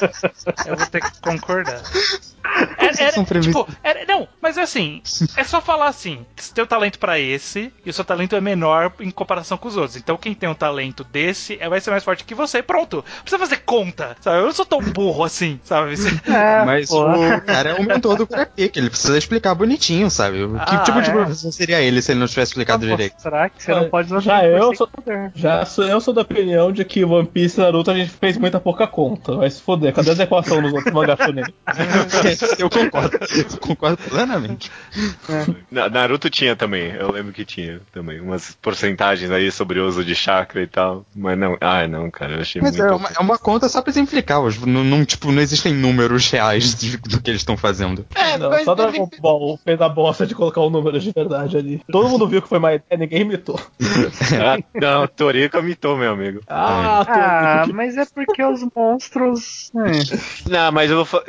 [0.67, 1.83] Eu vou ter que concordar.
[2.79, 5.01] É, Vocês são tipo, é- não, mas assim,
[5.37, 8.41] é só falar assim: você tem o talento pra esse e o seu talento é
[8.41, 9.97] menor em comparação com os outros.
[9.97, 12.63] Então quem tem um talento desse é, vai ser mais forte que você.
[12.63, 13.05] Pronto.
[13.23, 14.39] Precisa fazer conta, sabe?
[14.39, 15.95] Eu não sou tão burro assim, sabe?
[16.33, 17.05] É, Mas pô.
[17.05, 20.39] o cara é o mentor do Kurapika, ele precisa explicar bonitinho, sabe?
[20.39, 21.13] Que Ah, tipo de é.
[21.13, 23.15] professor seria ele se ele não tivesse explicado Pô, direito?
[23.21, 25.33] Será que você não pode usar Já 100% eu sou- poder?
[25.35, 28.37] Já sou, eu sou da opinião de que One Piece e Naruto a gente fez
[28.37, 29.37] muita pouca conta.
[29.37, 29.93] Vai se foder.
[29.93, 31.45] Cadê as equações nos outros mangá shonen?
[32.59, 34.71] eu concordo, eu concordo plenamente.
[35.71, 40.05] Na- Naruto tinha também, eu lembro que tinha também, umas porcentagens aí sobre o uso
[40.05, 41.05] de chakra e tal.
[41.15, 42.93] Mas não, ah, não, cara, eu achei Mas muito.
[42.93, 46.75] é uma, é uma conta só pra exemplificar, não, não, tipo, não existem números reais
[46.75, 48.07] de- do que eles estão fazendo.
[48.39, 51.81] Não, só Dragon Ball fez a bosta de colocar um número de verdade ali.
[51.91, 53.61] Todo mundo viu que foi uma ideia, ninguém imitou.
[54.43, 56.41] Ah, não, Toriko imitou, meu amigo.
[56.49, 57.73] Ah, Ah, tô...
[57.75, 59.71] mas é porque os monstros.
[59.77, 60.51] é.
[60.51, 61.25] Não, mas eu vou falar.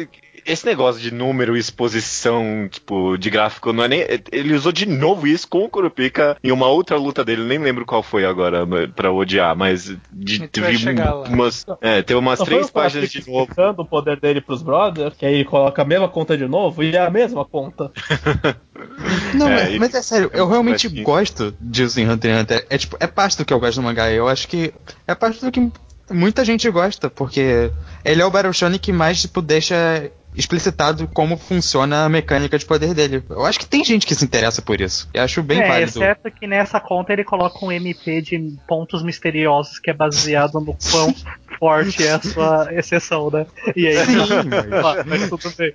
[0.45, 4.05] Esse negócio de número e exposição, tipo, de gráfico, não é nem.
[4.31, 7.85] Ele usou de novo isso com o Kurupika em uma outra luta dele, nem lembro
[7.85, 11.27] qual foi agora pra odiar, mas de, gente teve vai chegar lá.
[11.27, 11.65] umas.
[11.81, 13.51] É, teve umas foi três páginas de novo.
[13.77, 16.95] o poder dele pros brothers, que aí ele coloca a mesma conta de novo e
[16.95, 17.91] é a mesma conta.
[19.33, 22.41] Não, É, mas, mas é sério, eu é realmente muito gosto disso em Hunter x
[22.41, 22.67] Hunter.
[22.69, 24.11] É tipo, é parte do que eu gosto do mangá.
[24.11, 24.73] Eu acho que
[25.07, 25.71] é parte do que
[26.11, 27.71] muita gente gosta, porque
[28.03, 32.65] ele é o Battle Shonen que mais, tipo, deixa explicitado como funciona a mecânica de
[32.65, 33.23] poder dele.
[33.29, 35.09] Eu acho que tem gente que se interessa por isso.
[35.13, 35.89] Eu acho bem é, válido.
[35.89, 40.75] exceto que nessa conta ele coloca um MP de pontos misteriosos que é baseado no
[40.91, 41.13] quão
[41.57, 43.45] forte é a sua exceção, né?
[43.75, 44.49] E aí, Sim,
[44.83, 45.73] Ah, mas tudo bem.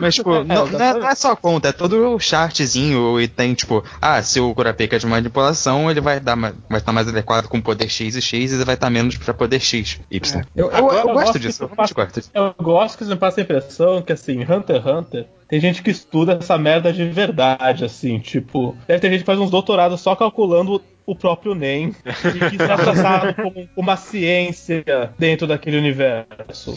[0.00, 3.28] Mas, tipo, não, não é, não é só a conta, é todo o chartzinho e
[3.28, 7.08] tem, tipo, ah, se o Kurapika é de manipulação, ele vai dar vai estar mais
[7.08, 10.42] adequado com poder X e X e vai estar menos pra poder X, Y.
[10.54, 12.30] Eu, eu, Agora eu eu gosto disso, eu realmente gosto.
[12.34, 15.84] Eu gosto que isso me passa a impressão que, assim, Hunter x Hunter, tem gente
[15.84, 18.76] que estuda essa merda de verdade, assim, tipo.
[18.88, 22.64] Deve ter gente que faz uns doutorados só calculando o próprio NEM e que isso
[22.64, 24.84] é tratado como uma ciência
[25.16, 26.76] dentro daquele universo.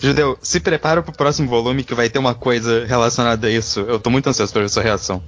[0.00, 3.80] Judeu, se prepara pro próximo volume que vai ter uma coisa relacionada a isso.
[3.80, 5.22] Eu tô muito ansioso pra ver sua reação.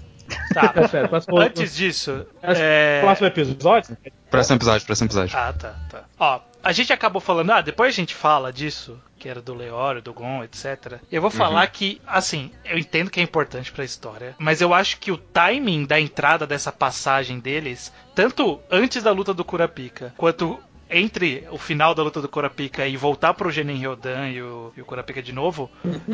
[0.55, 0.73] Tá.
[0.95, 3.03] É Antes disso, é...
[3.03, 3.97] próximo episódio?
[4.31, 5.37] Próximo episódio, próximo episódio.
[5.37, 6.05] Ah, tá, tá.
[6.19, 10.03] Ó, a gente acabou falando, ah, depois a gente fala disso, que era do Leório,
[10.03, 10.99] do Gon, etc.
[11.11, 14.73] E eu vou falar que, assim, eu entendo que é importante pra história, mas eu
[14.73, 20.15] acho que o timing da entrada dessa passagem deles, tanto antes da luta do Kurapika,
[20.17, 20.59] quanto
[20.91, 24.81] entre o final da luta do Kurapika e voltar pro Genin Ryodan e o, e
[24.81, 25.71] o Kurapika de novo,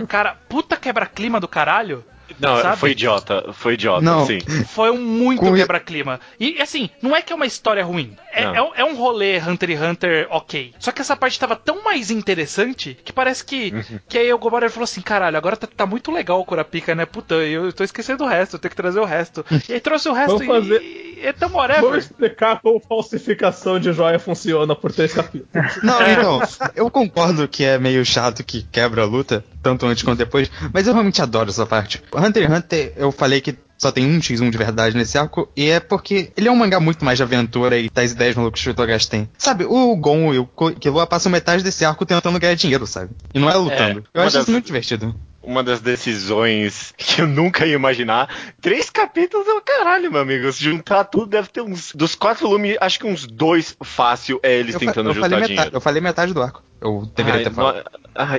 [0.07, 2.05] cara, puta quebra-clima do caralho.
[2.41, 2.77] Não, sabe?
[2.79, 4.27] foi idiota, foi idiota, Não.
[4.27, 4.39] sim.
[4.69, 6.21] Foi um muito Com- quebra-clima.
[6.41, 8.15] E assim, não é que é uma história ruim.
[8.33, 10.75] É, é um- é um rolê Hunter x Hunter ok.
[10.79, 13.73] Só que essa parte tava tão mais interessante que parece que.
[13.75, 13.99] Uhum.
[14.09, 17.07] Que aí o Gomarer falou assim: caralho, agora tá, tá muito legal o Kurapika, né?
[17.07, 19.45] Puta, eu tô esquecendo o resto, eu tenho que trazer o resto.
[19.69, 21.97] E aí trouxe o resto Vamos fazer- e, e é tão Vou whatever.
[21.99, 25.47] explicar como falsificação de joia funciona por três capítulos.
[25.83, 26.43] Não, então,
[26.75, 30.87] eu concordo que é meio chato que quebra a luta, tanto antes quanto depois, mas
[30.87, 32.03] eu realmente adoro essa parte.
[32.17, 35.69] Hunter x Hunter, eu falei que só tem um X1 de verdade nesse arco, e
[35.69, 38.71] é porque ele é um mangá muito mais de aventura e das ideias malucas que
[38.71, 39.29] o Togashi tem.
[39.37, 40.47] Sabe, o Gon e o
[40.81, 43.11] Killua passam metade desse arco tentando ganhar dinheiro, sabe?
[43.35, 44.03] E não é lutando.
[44.15, 45.15] eu uma acho das- isso muito divertido.
[45.43, 48.29] Uma das decisões que eu nunca ia imaginar.
[48.61, 50.51] Três capítulos é o caralho, meu amigo.
[50.51, 51.93] Se juntar tudo, deve ter uns.
[51.95, 55.71] Dos quatro volumes, acho que uns dois fácil é eles Eu, tentando eu juntar dinheiro.
[55.73, 56.65] eu falei metade do arco.
[56.81, 57.85] Eu deveria Ai, ter falado.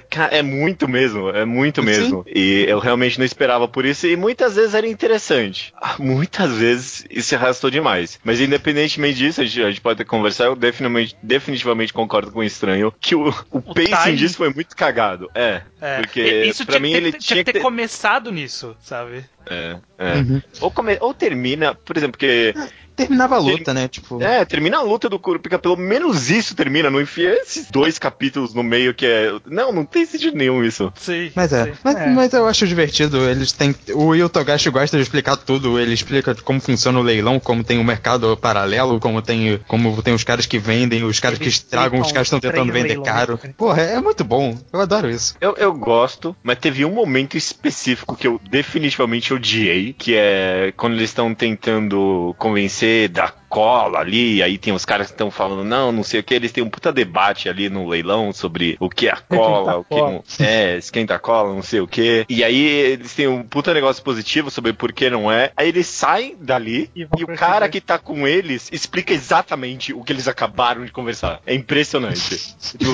[0.09, 1.85] Cara, é muito mesmo, é muito Sim.
[1.87, 2.25] mesmo.
[2.27, 5.73] E eu realmente não esperava por isso, e muitas vezes era interessante.
[5.81, 8.19] Ah, Muitas vezes isso se arrastou demais.
[8.23, 12.43] Mas independentemente disso, a gente, a gente pode conversar, eu definitivamente, definitivamente concordo com o
[12.43, 15.29] estranho que o, o, pacing timing- disso foi muito cagado.
[15.35, 17.61] É, É, porque isso pra tinha, mim que ele ter, tinha que ter ter...
[17.63, 19.23] começado nisso, sabe?
[19.49, 20.13] É, é.
[20.15, 20.41] Uhum.
[20.61, 22.53] Ou, come- ou termina, por exemplo, porque
[22.97, 23.87] Terminava a luta, né?
[23.87, 24.21] Tipo.
[24.21, 28.55] é, termina a luta do Kurapika, pelo menos isso termina, não enfia esses dois capítulos
[28.55, 29.31] no meio que é.
[29.45, 30.91] Não, não tem sentido nenhum isso.
[30.95, 31.31] Sim.
[31.35, 31.71] Mas é, sim.
[31.83, 32.07] mas, É.
[32.07, 33.29] mas eu acho divertido.
[33.29, 33.75] Eles têm.
[33.93, 35.79] O Will Togashi gosta de explicar tudo.
[35.79, 40.15] Ele explica como funciona o leilão, como tem o mercado paralelo, como tem, como tem
[40.15, 43.07] os caras que vendem, os caras que Eles estragam, os caras estão tentando vender leilões
[43.07, 43.39] caro.
[43.55, 44.57] Porra, é muito bom.
[44.73, 45.35] Eu adoro isso.
[45.39, 50.93] Eu, eu gosto, mas teve um momento específico que eu definitivamente odiei, que é quando
[50.93, 55.63] eles estão tentando convencer você dá cola ali, aí tem os caras que estão falando,
[55.63, 58.87] não, não sei o que, eles têm um puta debate ali no leilão sobre o
[58.87, 62.23] que é a cola, o que não é, esquenta a cola, não sei o que.
[62.29, 65.51] E aí eles têm um puta negócio positivo sobre por que não é.
[65.57, 70.03] Aí eles saem dali E e, o cara que tá com eles explica exatamente o
[70.03, 71.41] que eles acabaram de conversar.
[71.43, 72.55] É impressionante.
[72.77, 72.91] Tipo,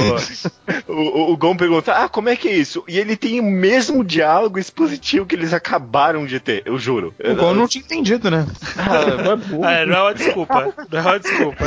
[0.87, 2.85] o, o, o Gon pergunta, ah, como é que é isso?
[2.87, 7.13] E ele tem o mesmo diálogo expositivo que eles acabaram de ter, eu juro.
[7.21, 8.45] O Gon não tinha entendido, né?
[8.77, 9.65] Ah, Não é burro.
[9.65, 10.52] É, não é uma desculpa.
[10.91, 11.65] Não é uma desculpa.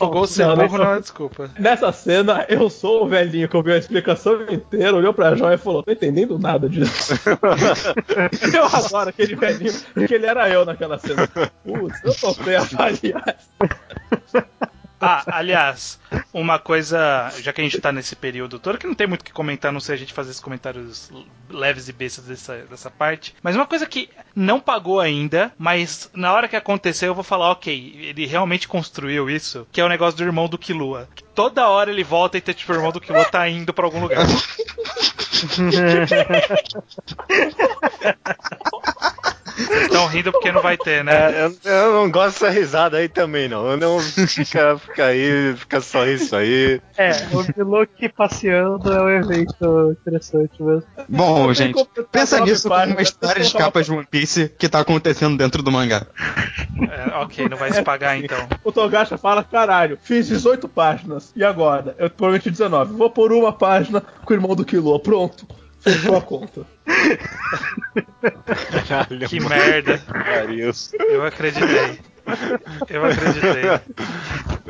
[0.00, 0.84] O gol ser Não, burro não.
[0.84, 1.50] não é uma desculpa.
[1.58, 5.58] Nessa cena, eu sou o velhinho que ouviu a explicação inteira, olhou pra joia e
[5.58, 7.14] falou: tô entendendo nada disso.
[8.54, 11.28] eu adoro aquele velhinho, porque ele era eu naquela cena.
[11.64, 13.34] Putz, eu tô bem avaliado.
[15.02, 15.98] Ah, aliás,
[16.32, 19.24] uma coisa, já que a gente tá nesse período todo, que não tem muito o
[19.24, 21.10] que comentar, não sei a gente fazer esses comentários
[21.50, 26.32] leves e bestas dessa, dessa parte, mas uma coisa que não pagou ainda, mas na
[26.32, 30.16] hora que aconteceu eu vou falar, ok, ele realmente construiu isso, que é o negócio
[30.16, 31.08] do irmão do Killua.
[31.14, 33.84] Que Toda hora ele volta e tem, tipo, o irmão do Killua tá indo pra
[33.84, 34.24] algum lugar.
[39.66, 41.12] Vocês estão rindo porque não vai ter, né?
[41.12, 43.66] É, eu, eu não gosto dessa risada aí também, não.
[43.70, 46.80] Eu não fica, fica aí, fica só isso aí.
[46.96, 50.84] É, o Miloki passeando é um evento interessante mesmo.
[51.08, 55.36] Bom, gente, pensa nisso como uma história de capas de One Piece que tá acontecendo
[55.36, 56.06] dentro do mangá.
[56.90, 58.48] É, ok, não vai se pagar então.
[58.64, 61.32] O Togashi fala: caralho, fiz 18 páginas.
[61.34, 61.94] E agora?
[61.98, 62.94] Eu prometi 19.
[62.94, 65.00] Vou por uma página com o irmão do Killua.
[65.00, 65.46] Pronto.
[65.82, 66.66] Fechou a conta.
[68.88, 69.98] Caralho, Que mano, merda.
[70.06, 70.70] pariu.
[71.10, 71.98] Eu acreditei.
[72.88, 73.62] Eu acreditei.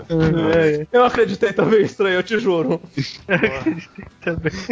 [0.08, 2.80] É, Eu acreditei também, estranho, eu te juro.
[4.20, 4.52] também.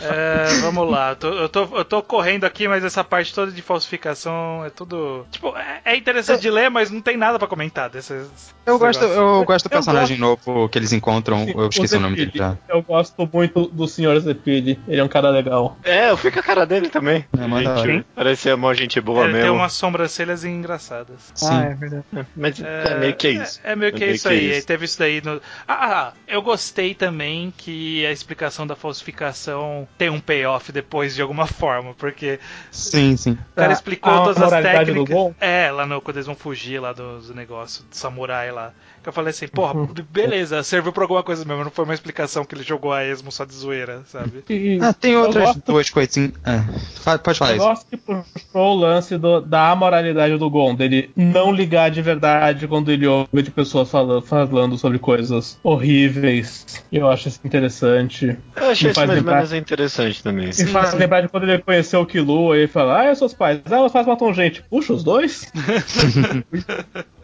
[0.00, 1.14] É, vamos lá.
[1.14, 5.26] Tô- eu, tô, eu tô correndo aqui, mas essa parte toda de falsificação é tudo.
[5.30, 8.28] Tipo, é, é interessante de ler, mas não tem nada pra comentar desses.
[8.64, 9.16] Eu gosto, negócios.
[9.22, 11.46] eu gosto do Eu personagem novo que eles encontram.
[11.48, 12.56] Eu esqueci o nome dele já.
[12.68, 14.20] Eu gosto muito do Sr.
[14.20, 14.78] Zepili.
[14.86, 15.76] Ele é um cara legal.
[15.84, 17.24] É, eu fico a cara dele também.
[17.38, 19.56] É, manda Gente, ser uma gente boa Ele tem mesmo.
[19.56, 21.32] umas sobrancelhas engraçadas.
[21.34, 21.46] Sim.
[21.50, 22.04] Ah, é verdade.
[22.36, 23.60] Mas é, meio que isso.
[23.64, 24.58] É, é meio que É isso que aí.
[24.58, 24.66] isso.
[24.66, 25.40] Teve isso daí no.
[25.66, 31.22] Ah, ah, eu gostei também que a explicação da falsificação tem um payoff depois de
[31.22, 33.38] alguma forma, porque Sim, sim.
[33.52, 35.36] o cara Ah, explicou a todas as moralidade do técnicas.
[35.40, 38.74] É, lá no, quando eles vão fugir lá dos negócios do samurai lá.
[39.02, 39.88] Que eu falei assim, porra, Uhum.
[40.10, 43.32] beleza, serviu pra alguma coisa mesmo, não foi uma explicação que ele jogou a esmo
[43.32, 44.44] só de zoeira, sabe?
[44.48, 46.32] E Ah, tem eu outras gosto- duas coisinhas.
[46.44, 46.64] Ah,
[47.00, 47.66] fa- pode falar Eu isso.
[47.66, 52.68] gosto que puxou o lance do- da amoralidade do Gon, dele não ligar de verdade
[52.68, 56.84] quando ele ouve de pessoas falando, falando sobre coisas horríveis.
[56.92, 58.36] Eu acho isso interessante.
[58.54, 60.46] Eu achei isso faz mais ou lembrar- menos interessante também.
[60.46, 63.34] Me faz lembrar de quando ele conheceu o Killua e ele fala: Ah, eu os
[63.34, 63.60] pais.
[63.70, 64.62] Ah, os pais matam gente.
[64.70, 65.50] Puxa, os dois?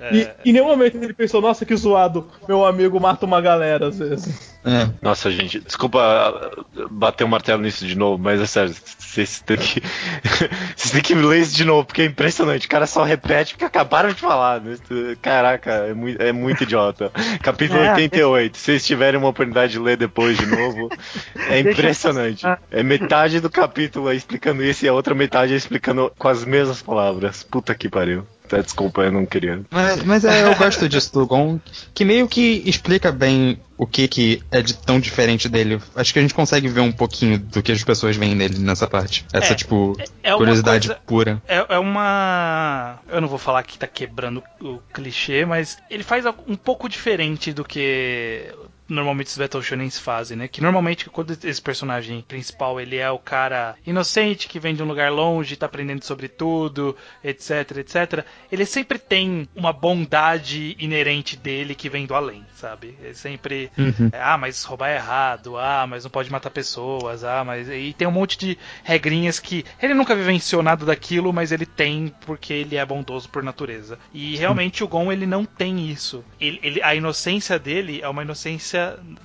[0.00, 3.88] É, E em nenhum momento ele pensou, nossa, que zoado, meu amigo mata uma galera
[3.88, 4.54] às vezes.
[4.64, 4.88] É.
[5.00, 9.82] Nossa, gente, desculpa bater o martelo nisso de novo, mas é sério, vocês têm que.
[10.74, 12.66] Vocês têm que ler isso de novo, porque é impressionante.
[12.66, 14.60] O cara só repete o que acabaram de falar.
[14.60, 14.76] né?
[15.22, 17.10] Caraca, é muito, é muito idiota.
[17.42, 18.56] Capítulo É, 88.
[18.56, 20.88] Se vocês tiverem uma oportunidade de ler depois de novo,
[21.48, 22.44] é impressionante.
[22.70, 27.42] É metade do capítulo explicando isso e a outra metade explicando com as mesmas palavras.
[27.42, 28.26] Puta que pariu.
[28.54, 29.62] Tá, desculpa, eu não queria.
[29.70, 31.58] Mas, mas é, eu gosto disso do Gon,
[31.92, 35.80] que meio que explica bem o que, que é de tão diferente dele.
[35.96, 38.86] Acho que a gente consegue ver um pouquinho do que as pessoas veem nele nessa
[38.86, 39.26] parte.
[39.32, 41.42] Essa, É, tipo, é uma curiosidade coisa- pura.
[41.48, 42.98] É, é uma.
[43.08, 47.52] Eu não vou falar que tá quebrando o clichê, mas ele faz um pouco diferente
[47.52, 48.46] do que
[48.88, 50.48] normalmente os Battle Shonens fazem, né?
[50.48, 54.86] Que normalmente quando esse personagem principal ele é o cara inocente que vem de um
[54.86, 58.24] lugar longe, tá aprendendo sobre tudo, etc, etc.
[58.52, 62.96] Ele sempre tem uma bondade inerente dele que vem do além, sabe?
[63.02, 64.10] Ele sempre Uhum.
[64.12, 67.68] é, ah, mas roubar é errado, ah, mas não pode matar pessoas, ah, mas.
[67.68, 72.12] E tem um monte de regrinhas que ele nunca vivenciou nada daquilo, mas ele tem
[72.26, 73.98] porque ele é bondoso por natureza.
[74.12, 76.24] E realmente o Gon ele não tem isso.
[76.40, 78.73] Ele, ele- a inocência dele é uma inocência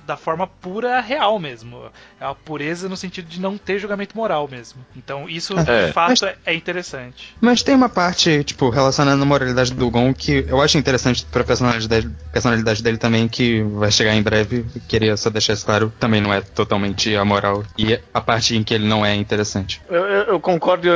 [0.06, 1.82] da forma pura real mesmo.
[2.20, 4.84] É uma pureza no sentido de não ter julgamento moral mesmo.
[4.96, 5.86] Então isso É.
[5.86, 7.34] de fato é, é interessante.
[7.40, 11.44] Mas tem uma parte, tipo, relacionando a moralidade do Gon que eu acho interessante pra
[11.44, 14.64] personalidade, personalidade dele também, que vai chegar em breve.
[14.88, 17.64] Queria só deixar isso claro, também não é totalmente amoral.
[17.78, 19.80] E a parte em que ele não é interessante.
[19.88, 20.88] Eu, eu- eu concordo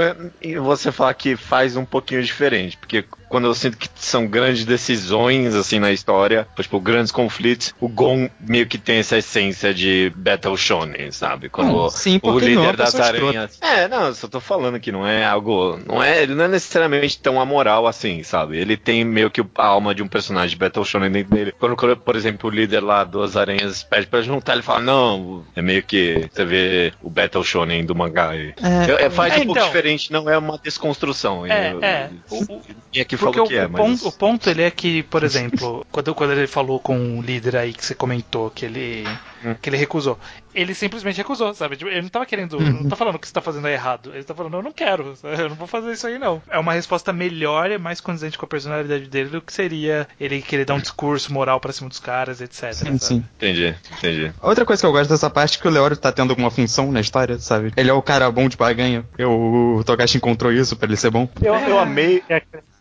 [0.42, 3.04] em você falar que faz um pouquinho diferente, porque
[3.35, 8.31] quando eu sinto que são grandes decisões assim na história, tipo grandes conflitos, o Gon
[8.38, 11.49] meio que tem essa essência de Battle Shonen, sabe?
[11.49, 13.59] Quando Hum, sim, o porque ele não é líder uma das aranhas.
[13.61, 16.49] É, não, eu só tô falando que não é algo, não é, ele não é
[16.49, 18.57] necessariamente tão amoral assim, sabe?
[18.57, 21.53] Ele tem meio que a alma de um personagem de Battle Shonen dentro dele.
[21.59, 25.44] Quando, quando, por exemplo, o líder lá das aranhas pede pra juntar, ele fala: "Não,
[25.57, 28.55] é meio que você vê o Battle Shonen do mangá aí.
[28.62, 29.66] É, faz É, um pouco então.
[29.66, 31.44] diferente, não é uma desconstrução.
[31.47, 32.11] É, Eu- é.
[32.31, 33.82] O- o- E aqui Porque falou o, que é, o mas.
[33.82, 37.56] ponto, o ponto ele é que, por exemplo, quando, quando ele falou com o líder
[37.56, 39.04] aí que você comentou que ele,
[39.44, 39.54] Hum.
[39.60, 40.18] que ele recusou,
[40.54, 41.76] ele simplesmente recusou, sabe?
[41.76, 44.10] Tipo, Ele não tava querendo, não tá falando que você tá fazendo errado.
[44.14, 46.40] Ele tá falando, eu não quero, eu não vou fazer isso aí não.
[46.48, 50.40] É uma resposta melhor e mais condizente com a personalidade dele do que seria ele
[50.40, 52.72] querer dar um discurso moral pra cima dos caras, etc.
[52.72, 53.04] Sim, sabe?
[53.04, 53.24] sim.
[53.37, 54.32] Entendi, entendi.
[54.40, 56.90] Outra coisa que eu gosto dessa parte é que o Leório tá tendo alguma função
[56.90, 57.72] na história, sabe?
[57.76, 59.04] Ele é o cara bom de barganha.
[59.18, 59.30] Eu,
[59.78, 61.28] o Togashi encontrou isso pra ele ser bom.
[61.42, 62.22] Eu, eu amei.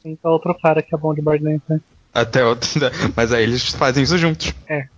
[0.06, 1.62] E acrescenta outro cara que é bom de barganha.
[1.70, 1.80] Né?
[2.14, 2.70] Até outro.
[3.16, 4.54] Mas aí eles fazem isso juntos.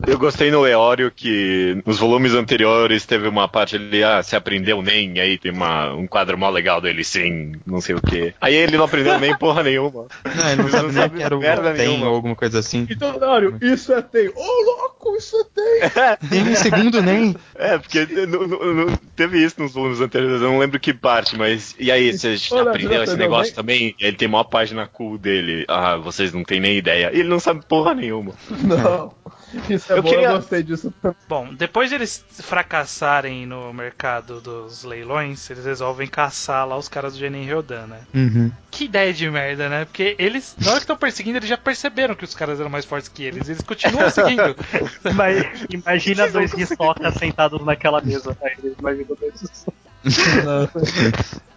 [0.05, 4.81] Eu gostei no Leório que nos volumes anteriores teve uma parte ali, ah, você aprendeu
[4.81, 8.33] nem, aí tem uma, um quadro mó legal dele, sim, não sei o que.
[8.39, 10.07] Aí ele não aprendeu nem porra nenhuma.
[10.35, 12.09] Não, ele não sabe não nem sabe que era o merda tem nenhuma.
[12.09, 12.85] ou alguma coisa assim.
[12.89, 14.27] Então, Dário, isso é tem.
[14.29, 14.33] Ô,
[14.65, 15.65] louco, isso é tem.
[16.29, 17.35] Tem um segundo nem.
[17.55, 21.37] É, porque no- no- no- teve isso nos volumes anteriores, eu não lembro que parte,
[21.37, 21.75] mas.
[21.79, 23.95] E aí, você Olha, aprendeu esse negócio também?
[23.99, 25.65] Ele tem uma página cool dele.
[25.67, 27.04] Ah, vocês não têm nem ideia.
[27.13, 28.33] E ele não sabe porra nenhuma.
[28.63, 29.13] Não.
[29.69, 31.17] Isso é Eu bom, queria- eu gostei disso também.
[31.29, 37.13] Bom, depois de eles fracassarem no mercado dos leilões, eles resolvem caçar lá os caras
[37.13, 37.99] do Genin Ryodan, né?
[38.13, 38.51] Uhum.
[38.69, 39.85] Que ideia de merda, né?
[39.85, 42.83] Porque eles, na hora que estão perseguindo, eles já perceberam que os caras eram mais
[42.85, 43.47] fortes que eles.
[43.47, 44.55] Eles continuam seguindo.
[45.15, 48.35] Mas imagina dois Hisoka sentados naquela mesa.
[48.43, 49.73] Aí, imagina dois Hisoka.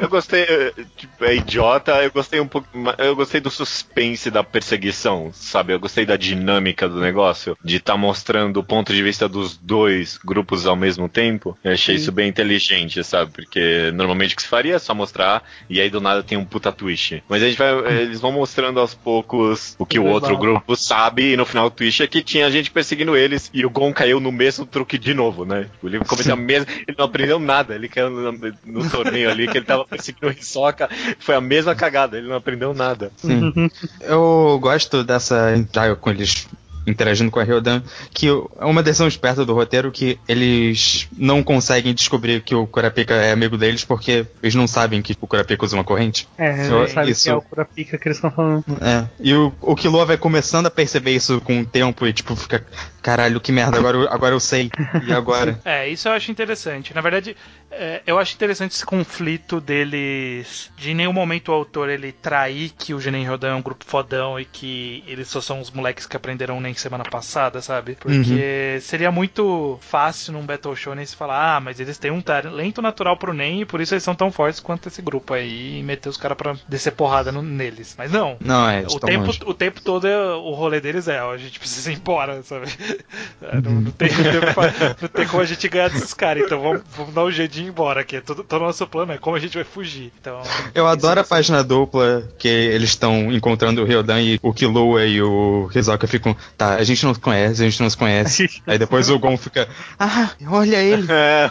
[0.00, 4.42] Eu gostei, eh, tipo, é idiota, eu gostei um pouco, eu gostei do suspense da
[4.42, 5.74] perseguição, sabe?
[5.74, 10.18] Eu gostei da dinâmica do negócio, de estar mostrando o ponto de vista dos dois
[10.24, 11.56] grupos ao mesmo tempo.
[11.62, 13.30] Eu achei isso bem inteligente, sabe?
[13.30, 16.46] Porque normalmente o que se faria é só mostrar e aí do nada tem um
[16.46, 17.22] puta twist.
[17.28, 21.32] Mas a gente vai, eles vão mostrando aos poucos o que o outro grupo sabe
[21.32, 24.18] e no final o twist é que tinha gente perseguindo eles e o Gon caiu
[24.18, 25.66] no mesmo truque de novo, né?
[25.72, 28.10] Tipo, ele cometeu a mesma, ele não aprendeu nada, ele caiu
[28.64, 32.28] no, no torneio ali que ele tava perseguindo o Hisoka, foi a mesma cagada, ele
[32.28, 33.10] não aprendeu nada.
[33.16, 33.70] Sim.
[34.00, 35.54] Eu gosto dessa.
[35.72, 36.48] Já com eles
[36.86, 41.94] interagindo com a Ryodan, que é uma decisão esperta do roteiro que eles não conseguem
[41.94, 45.76] descobrir que o Kurapika é amigo deles porque eles não sabem que o Kurapika usa
[45.76, 46.26] uma corrente.
[46.38, 48.64] É, Eu- sabe isso- que é o Kurapika que eles estão falando.
[48.80, 49.06] É.
[49.20, 52.64] E o, o Killua vai começando a perceber isso com o tempo e tipo fica,
[53.02, 54.70] caralho, que merda, agora, eu- agora eu sei.
[55.06, 55.60] E agora?
[55.64, 56.94] É, isso eu acho interessante.
[56.94, 57.36] Na verdade,
[57.70, 60.70] é, eu acho interessante esse conflito deles.
[60.76, 63.84] De em nenhum momento o autor ele trair que o Genin Rodan é um grupo
[63.84, 67.96] fodão e que eles só são os moleques que aprenderam nem Shonen semana passada, sabe?
[68.00, 72.80] Porque seria muito fácil num Battle Shonen se falar, ah, mas eles têm um talento
[72.82, 75.82] natural pro Nen e por isso eles são tão fortes quanto esse grupo aí e
[75.82, 77.94] meter os caras pra descer porrada no- neles.
[77.98, 78.36] Mas não.
[78.40, 79.40] Não, é, O tempo, longe.
[79.46, 82.66] o tempo todo é- o rolê deles é, ó, a gente precisa ir embora, sabe?
[83.42, 83.62] É, Uhum.
[83.62, 86.82] não, não tem, não, tem, não tem como a gente ganhar desses caras, então vamos,
[86.96, 88.20] vamos dar um jeito de ir embora aqui.
[88.20, 90.12] Todo, todo nosso plano é como a gente vai fugir.
[90.20, 90.40] Então,
[90.74, 95.20] Eu adoro a página dupla que eles estão encontrando o Ryodan e o Killua e
[95.22, 98.62] o Hisoka ficam, tá, a gente não se conhece, a gente não se conhece.
[98.66, 99.66] Aí depois o Gon fica,
[99.98, 101.06] ah, olha ele.
[101.10, 101.50] É.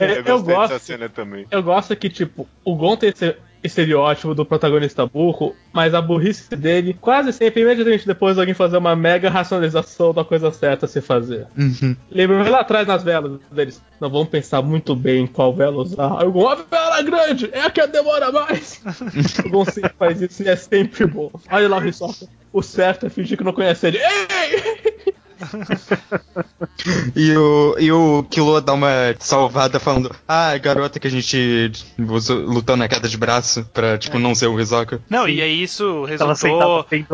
[0.00, 0.72] Eu eu gosto.
[0.72, 1.46] dessa cena também.
[1.50, 6.54] Eu gosto que, tipo, o Gon tem esse estereótipo do protagonista burro, mas a burrice
[6.54, 10.88] dele quase sempre, imediatamente depois de alguém fazer uma mega racionalização da coisa certa a
[10.88, 11.46] se fazer.
[11.56, 11.96] Uhum.
[12.10, 13.82] Lembra lá atrás nas velas deles?
[14.00, 16.20] Não vamos pensar muito bem qual vela usar.
[16.20, 18.82] Aí o Gon, a vela grande, é a que demora mais.
[19.44, 21.30] o Gon sempre faz isso e é sempre bom.
[21.50, 22.26] Olha lá o Hisoka.
[22.52, 23.98] O certo é fingir que não conhece ele.
[23.98, 25.01] Ei!
[27.14, 31.70] E o, e o Killua dá uma salvada falando, ah, a garota que a gente
[31.98, 35.00] usou- lutou na queda de braço pra, tipo, não ser o Hisoka.
[35.08, 37.06] Não, e aí isso resultou em,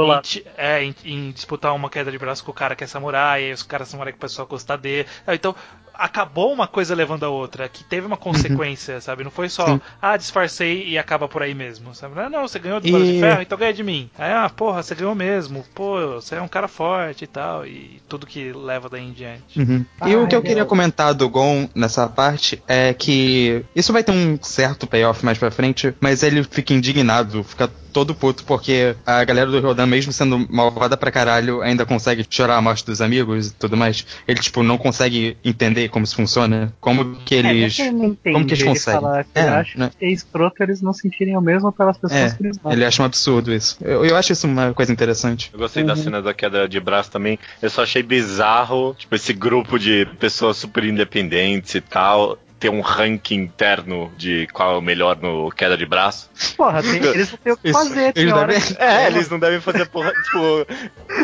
[0.56, 3.46] é, em, em disputar uma queda de braço com o cara que é samurai, e
[3.46, 5.06] aí os caras samurai que o pessoal gostar dele.
[5.28, 5.54] Então,
[5.98, 9.24] acabou uma coisa levando a outra, que teve uma consequência, sabe?
[9.24, 9.80] Não foi só, Sim.
[10.00, 12.14] ah, disfarcei e acaba por aí mesmo, sabe?
[12.14, 14.08] Não, não, você ganhou do Bola de E- Ferro, então ganha de mim.
[14.18, 15.64] Aí, ah, porra, você ganhou mesmo.
[15.74, 19.58] Pô, você é um cara forte e tal, e tudo que leva daí em diante.
[19.58, 19.84] Uhum.
[20.00, 20.42] Ah, e o que eu é.
[20.42, 25.36] queria comentar do Gon nessa parte é que isso vai ter um certo payoff mais
[25.38, 30.12] pra frente, mas ele fica indignado, fica todo puto porque a galera do Rodan, mesmo
[30.12, 34.06] sendo malvada pra caralho, ainda consegue chorar a morte dos amigos e tudo mais.
[34.26, 37.78] Ele, tipo, não consegue entender como isso funciona, como que É, é eles...
[37.78, 39.00] entende, como que eles ele conseguem?
[39.00, 39.90] fala É, ele acha né?
[39.98, 42.72] que é escroto eles não sentirem o mesmo pelas pessoas É, que eles matam.
[42.72, 43.76] ele acha um absurdo isso.
[43.80, 45.50] Eu, eu acho isso uma coisa interessante.
[45.52, 47.38] Eu gostei da cena da queda de braço também.
[47.60, 52.38] Eu só achei bizarro, tipo, esse grupo de pessoas super independentes e tal.
[52.58, 56.28] Ter um ranking interno de qual é o melhor no queda de braço.
[56.56, 59.86] Porra, tem- eles não têm o que fazer, eles devem- É, eles não devem fazer
[59.86, 60.12] porra.
[60.24, 60.66] Tipo,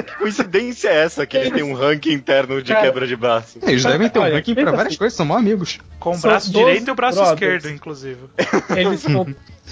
[0.06, 3.58] que coincidência é essa que eles têm um ranking interno de Cara, quebra de braço?
[3.62, 4.96] Eles devem ter um Olha, ranking pra várias assim.
[4.98, 5.78] coisas, são mó amigos.
[5.98, 7.40] Com o São braço 12 direito e o braço brothers.
[7.64, 8.20] esquerdo, inclusive.
[8.76, 9.26] Eles são,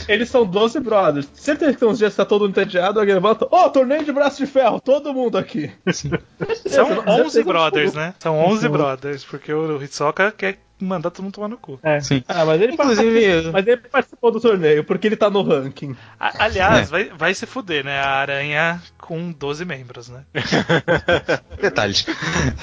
[0.09, 1.29] eles são 12 brothers.
[1.35, 3.47] Certeza que tem uns dias que tá todo mundo entediado, alguém levanta.
[3.51, 5.71] Ô, torneio de braço de ferro, todo mundo aqui.
[5.93, 6.11] São
[6.55, 8.15] Certeza, 11 certeza brothers, né?
[8.19, 8.73] São 11 Uhum.
[8.73, 11.79] brothers, porque o Hisoka quer mandar todo mundo tomar no cu.
[11.83, 12.01] É.
[12.01, 12.23] Sim.
[12.29, 15.97] Ah, mas ele, Inclusive- participou, mas ele participou do torneio, porque ele tá no ranking.
[16.19, 16.91] A- aliás, É.
[16.91, 17.99] vai, vai se fuder, né?
[17.99, 20.23] A aranha com 12 membros, né?
[21.61, 22.07] Detalhes.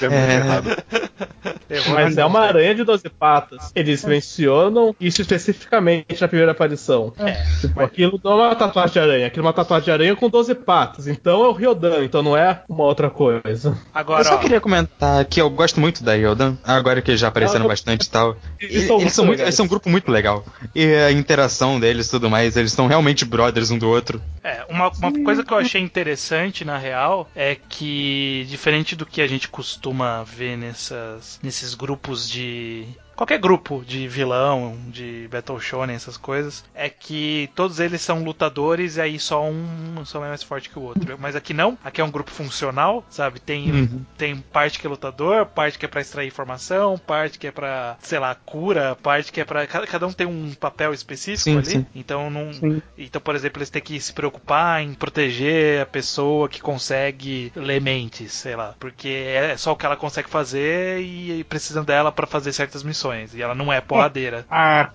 [0.00, 1.80] É É.
[1.90, 3.70] Mas na- é uma aranha de 12 patas.
[3.74, 7.12] Eles mencionam isso especificamente na primeira aparição.
[7.60, 10.28] Tipo, aquilo não é uma tatuagem de aranha, aquilo é uma tatuagem de aranha com
[10.28, 11.06] 12 patas.
[11.06, 13.68] Então é o Ryodan, então não é uma outra coisa.
[13.70, 17.28] Eu Agora, só ó, queria comentar que eu gosto muito da Yodan, agora que já
[17.28, 18.36] apareceram eu- bastante tal.
[18.60, 20.44] Eles Eles, são eles são muito, eles são um grupo muito legal.
[20.74, 24.22] E a interação deles e tudo mais, eles são realmente brothers um do outro.
[24.42, 29.20] é, uma, uma coisa que eu achei interessante, na real, é que, diferente do que
[29.20, 32.86] a gente costuma ver nessas, nesses grupos de.
[33.20, 38.96] Qualquer grupo de vilão, de Battle Shonen, essas coisas, é que todos eles são lutadores
[38.96, 41.18] e aí só um só é mais forte que o outro.
[41.20, 43.38] Mas aqui não, aqui é um grupo funcional, sabe?
[43.38, 44.00] Tem, Uhum.
[44.16, 47.98] tem parte que é lutador, parte que é pra extrair informação, parte que é pra,
[48.00, 49.66] sei lá, cura, parte que é pra.
[49.66, 51.66] Cada, um tem um papel específico Sim, ali.
[51.66, 51.86] sim.
[51.94, 52.50] Então não.
[52.54, 52.80] Sim.
[52.96, 57.82] Então, por exemplo, eles têm que se preocupar em proteger a pessoa que consegue ler
[57.82, 58.74] mentes, sei lá.
[58.80, 63.09] Porque é só o que ela consegue fazer e precisam dela pra fazer certas missões.
[63.34, 64.44] E ela não é porradeira.
[64.50, 64.90] A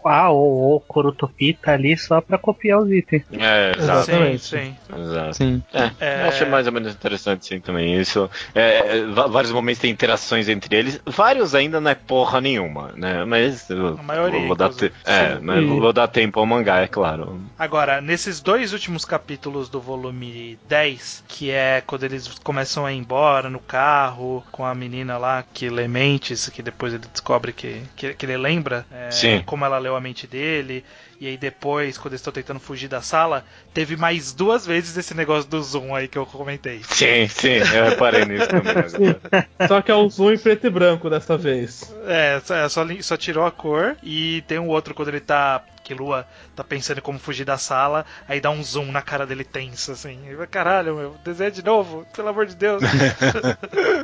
[0.00, 3.22] Corutopá ou o Corutopi tá ali só pra copiar os itens.
[3.32, 4.06] É, exato.
[4.06, 4.42] Sim, Exatamente.
[4.42, 4.76] sim.
[4.98, 5.34] exato.
[5.34, 5.62] Sim.
[5.72, 6.22] É, É.
[6.24, 7.94] eu achei mais ou menos interessante sim também.
[8.00, 8.28] Isso.
[8.54, 11.00] É, é, vários momentos tem interações entre eles.
[11.06, 13.24] Vários ainda não é porra nenhuma, né?
[13.24, 17.40] Mas A maioria, vou, dar te- é, mas vou dar tempo ao mangá, é claro.
[17.58, 22.96] Agora, nesses dois últimos capítulos do volume 10, que é quando eles começam a ir
[22.96, 27.82] embora no carro com a menina lá que lê mentes, que depois ele descobre que,
[27.96, 29.42] que, que ele lembra é, Sim.
[29.44, 30.84] como ela leu a mente dele.
[31.20, 35.12] E aí depois, quando eles estão tentando fugir da sala, teve mais duas vezes esse
[35.14, 36.80] negócio do zoom aí que eu comentei.
[36.88, 39.16] Sim, sim, eu reparei nisso também.
[39.68, 41.94] Só que é o zoom em preto e branco dessa vez.
[42.06, 43.96] É, só, só, li- só tirou a cor.
[44.02, 45.62] E tem um outro quando ele tá.
[45.82, 49.42] Killua tá pensando em como fugir da sala, aí dá um zoom na cara dele
[49.42, 50.20] tenso, assim.
[50.26, 52.80] Ele vai, Caralho, meu, desenha de novo, pelo amor de Deus.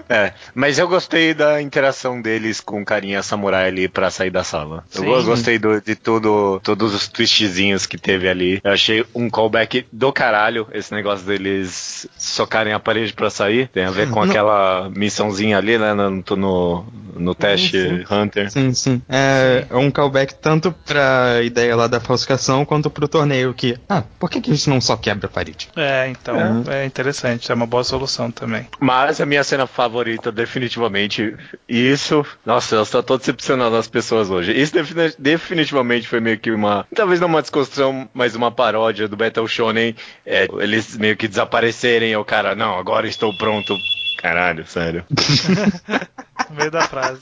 [0.09, 4.45] É, mas eu gostei da interação deles com o carinha samurai ali pra sair da
[4.45, 4.85] sala.
[4.95, 5.07] Eu Sim.
[5.07, 8.61] go- gostei do- de tudo, todos os twistzinhos que teve ali.
[8.63, 13.69] Eu achei um callback do caralho, esse negócio deles socarem a parede pra sair.
[13.69, 14.31] Tem a ver com Não.
[14.31, 18.51] aquela missãozinha ali, né, no, no, no teste Sim, Hunter.
[18.51, 19.03] Sim, sim.
[19.09, 23.77] É, é um callback tanto pra ideia lá da falsificação quanto pro torneio que.
[23.89, 25.69] Ah, por que, que a gente não só quebra a parede?
[25.77, 28.67] é, então, é interessante, é uma boa solução também.
[28.81, 31.35] Mas a minha cena favorita, definitivamente,
[31.69, 34.53] e isso, nossa, eu estou todo decepcionando as pessoas hoje.
[34.53, 39.17] Isso defini- definitivamente foi meio que uma, talvez não uma desconstrução, mas uma paródia do
[39.17, 39.95] Battle Shonen.
[40.25, 43.77] É, eles meio que desaparecerem, e o cara, não, agora estou pronto.
[44.19, 45.05] Caralho, sério.
[46.51, 47.21] No meio da frase.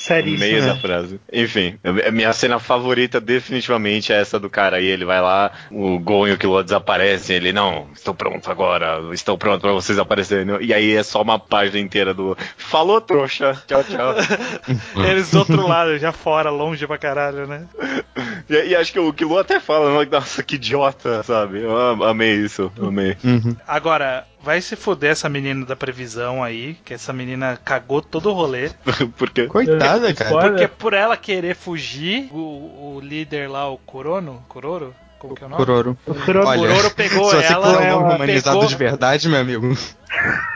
[0.00, 0.38] No Seríssimo.
[0.40, 0.66] meio né?
[0.68, 1.20] da frase.
[1.30, 4.86] Enfim, a minha cena favorita definitivamente é essa do cara aí.
[4.86, 7.36] Ele vai lá, o Gon e o Killua desaparecem.
[7.36, 10.46] Ele, não, estou pronto agora, estou pronto pra vocês aparecerem.
[10.62, 13.62] E aí é só uma página inteira do Falou, trouxa.
[13.66, 14.14] Tchau, tchau.
[15.06, 17.66] Eles do outro lado, já fora, longe pra caralho, né?
[18.48, 21.60] e, e acho que o Killua até fala, nossa, que idiota, sabe?
[21.60, 23.16] Eu am- amei isso, amei.
[23.22, 23.54] Uhum.
[23.68, 28.32] Agora, vai se fuder essa menina da previsão aí, que essa menina cagou todo o
[28.32, 28.70] rolê.
[29.16, 30.30] Porque Coitada, cara.
[30.30, 34.94] Porque por ela querer fugir, o, o líder lá, o Corono, Cororo?
[35.20, 35.62] Como que é o nome?
[35.64, 35.98] Kuroro.
[36.06, 39.28] O Kuroro- Olha, Cororo pegou Se você ela, quiser um nome humanizado pegou, de verdade,
[39.28, 39.76] meu amigo.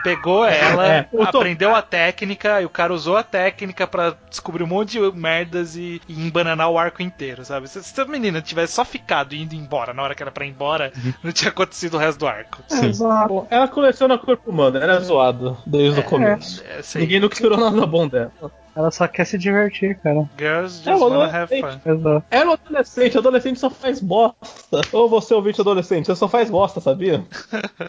[0.03, 4.63] pegou ela, É, to- aprendeu a técnica, e o cara usou a técnica pra descobrir
[4.63, 7.67] um monte de merdas e, e embananar o arco inteiro, sabe?
[7.69, 10.49] Se, se a menina tivesse só ficado indo embora na hora que era pra ir
[10.49, 10.91] embora,
[11.23, 12.57] não tinha acontecido o resto do arco.
[12.67, 12.87] Sim.
[12.87, 13.47] Exato.
[13.51, 16.63] Ela coleciona corpo humano, ela é zoada desde o começo.
[16.67, 18.31] É, Ninguém nunca esperou nada bom dela.
[18.75, 20.29] Ela só quer se divertir, cara.
[20.37, 21.79] girls just É, wanna have fun.
[21.85, 22.25] Exato.
[22.29, 24.81] Ela é um adolescente, adolescente só faz bosta.
[24.91, 27.23] Ou você ouvinte adolescente, você só faz bosta, sabia?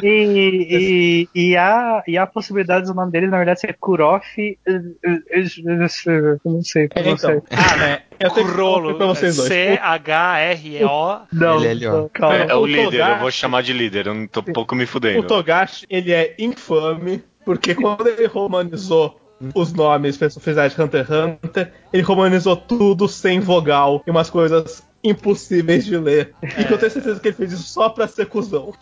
[0.03, 4.59] E, e, e, há, e há possibilidades do nome dele, na verdade, ser Kurofi.
[4.67, 6.41] eh, eh, eh, Eu não sei, eu
[6.95, 7.37] É, não sei.
[7.37, 7.43] então.
[7.51, 8.03] Ah, né?
[8.19, 9.49] Eu tenho que Curolo, falar pra vocês dois.
[9.49, 11.21] C-H-R-O.
[11.33, 12.37] Não, Ele é não, calma.
[12.37, 14.87] é, o o líder, eu vou chamar de líder, eu não tô pouco me O
[14.87, 15.27] fudendo.
[15.27, 19.21] Togashi, ele é infame, porque quando ele romanizou
[19.55, 24.86] os nomes oficiais de Hunter x Hunter, ele romanizou tudo sem vogal e umas coisas
[25.09, 26.35] impossíveis de ler.
[26.43, 28.73] E que eu tenho certeza que ele fez isso só pra ser cuzão.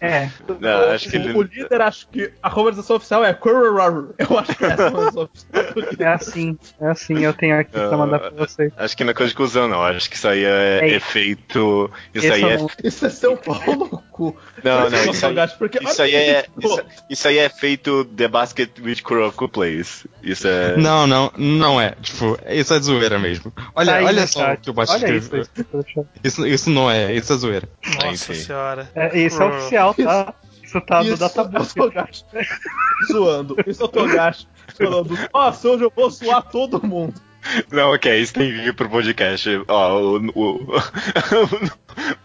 [0.00, 0.28] É,
[0.60, 4.14] Não, acho que o, ele- o líder, acho que a romanização oficial é Kururaru.
[4.18, 6.58] Eu acho que é essa a romanização oficial é assim.
[6.80, 8.72] É assim, eu tenho aqui pra mandar pra vocês.
[8.76, 9.82] Acho que não é coisa de cuzão, não.
[9.82, 10.88] Acho que isso aí é, É.
[10.94, 11.90] efeito.
[12.14, 14.36] Isso aí é não- Isso é ser um pau no cu.
[14.62, 16.46] Não, não, é o isso aí, porque isso aí é.
[16.58, 20.06] Isso, isso aí é feito The Basket with Kuroko Plays.
[20.22, 20.76] Isso é.
[20.76, 21.94] Não, não, não é.
[22.00, 23.52] Tipo, isso é zoeira mesmo.
[23.74, 24.58] Olha, Tá aí olha só chat.
[24.70, 25.33] o que o isso, escreveu.
[25.40, 26.06] Isso, isso.
[26.22, 27.68] Isso, isso não é, isso é zoeira.
[27.96, 28.34] Nossa Enfim.
[28.34, 28.90] senhora.
[28.94, 30.34] É, isso é oficial, tá?
[30.62, 32.24] Isso tá no Isso é o databook.
[33.12, 33.56] Zoando.
[33.66, 37.14] Isso é o Togashi falando, nossa, hoje eu vou zoar todo mundo.
[37.70, 39.48] Não, ok, isso tem que vir pro podcast.
[39.68, 40.80] Ó, o, o,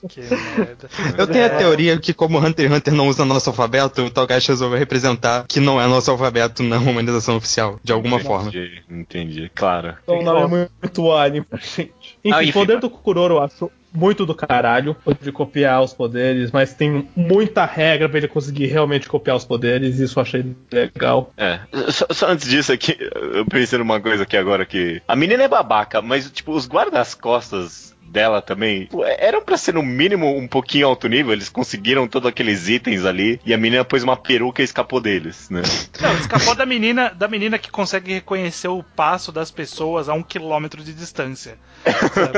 [0.07, 0.89] Que merda.
[1.17, 4.49] Eu tenho a teoria que como Hunter x Hunter não usa nosso alfabeto, o Togashi
[4.49, 8.49] resolveu representar que não é nosso alfabeto na humanização oficial, de alguma forma.
[8.49, 9.51] Entendi, entendi.
[9.53, 9.95] Claro.
[10.03, 11.91] Então o nome é muito, pra gente.
[12.23, 16.51] Enfim, Ah, enfim, poder do Kuroro eu acho muito do caralho, de copiar os poderes,
[16.51, 20.55] mas tem muita regra pra ele conseguir realmente copiar os poderes, e isso eu achei
[20.71, 21.31] legal.
[21.35, 21.59] É,
[21.89, 22.97] só, só antes disso aqui,
[23.33, 25.01] eu pensei numa coisa aqui agora que.
[25.07, 29.81] A menina é babaca, mas tipo, os guardas-costas dela também pô, eram pra ser no
[29.81, 34.03] mínimo um pouquinho alto nível, eles conseguiram todos aqueles itens ali e a menina pôs
[34.03, 35.61] uma peruca e escapou deles, né?
[36.01, 40.23] Não, escapou da menina, da menina que consegue reconhecer o passo das pessoas a um
[40.23, 41.57] quilômetro de distância.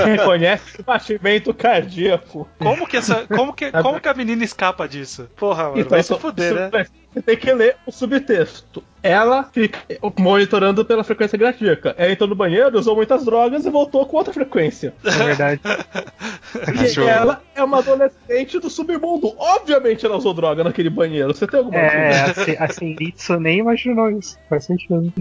[0.04, 2.48] Quem reconhece o batimento cardíaco.
[2.60, 5.30] Como que essa, como que, como que a menina escapa disso?
[5.36, 6.86] Porra, mano, Então, vai se só- fuder, né?
[7.14, 8.84] Você tem que ler o subtexto.
[9.04, 9.78] Ela fica
[10.18, 11.94] monitorando pela frequência cardíaca.
[11.98, 14.94] Ela entrou no banheiro, usou muitas drogas e voltou com outra frequência.
[15.04, 15.60] É verdade.
[16.82, 19.34] Acho- ela é uma adolescente do submundo.
[19.38, 21.34] Obviamente ela usou droga naquele banheiro.
[21.34, 22.42] Você tem alguma É, dúvida?
[22.42, 24.38] assim, assim, Ritsu nem imaginou isso.
[24.50, 25.12] Faz sentido.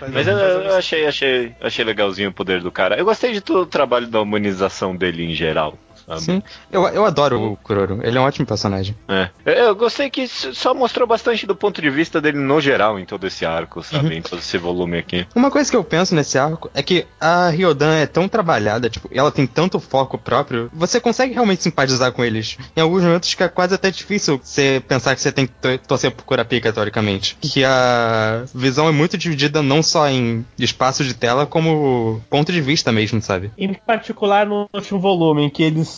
[0.00, 2.98] Faz- Mas eu, eu achei, achei, achei legalzinho o poder do cara.
[2.98, 5.78] Eu gostei de todo o trabalho da humanização dele em geral,
[6.08, 6.20] sabe?
[6.22, 6.42] Sim.
[6.72, 8.00] Eu, eu adoro o Kuroro.
[8.02, 8.96] Ele é um ótimo personagem.
[9.08, 9.28] É.
[9.44, 13.26] Eu, gostei que só mostrou bastante do ponto de vista dele no geral em todo
[13.26, 14.16] esse arco, sabe?
[14.16, 15.26] Em todo esse volume aqui.
[15.34, 19.08] Uma coisa que eu penso nesse arco é que a Ryodan é tão trabalhada, tipo,
[19.12, 22.56] ela tem tanto foco próprio, você consegue realmente simpatizar com eles.
[22.76, 26.10] Em alguns momentos fica quase até difícil você pensar que você tem que to- torcer
[26.10, 27.36] por Kurapika, teoricamente.
[27.40, 32.60] Que a visão é muito dividida não só em espaço de tela, como ponto de
[32.60, 33.50] vista mesmo, sabe?
[33.58, 35.97] Em particular no último volume, em que eles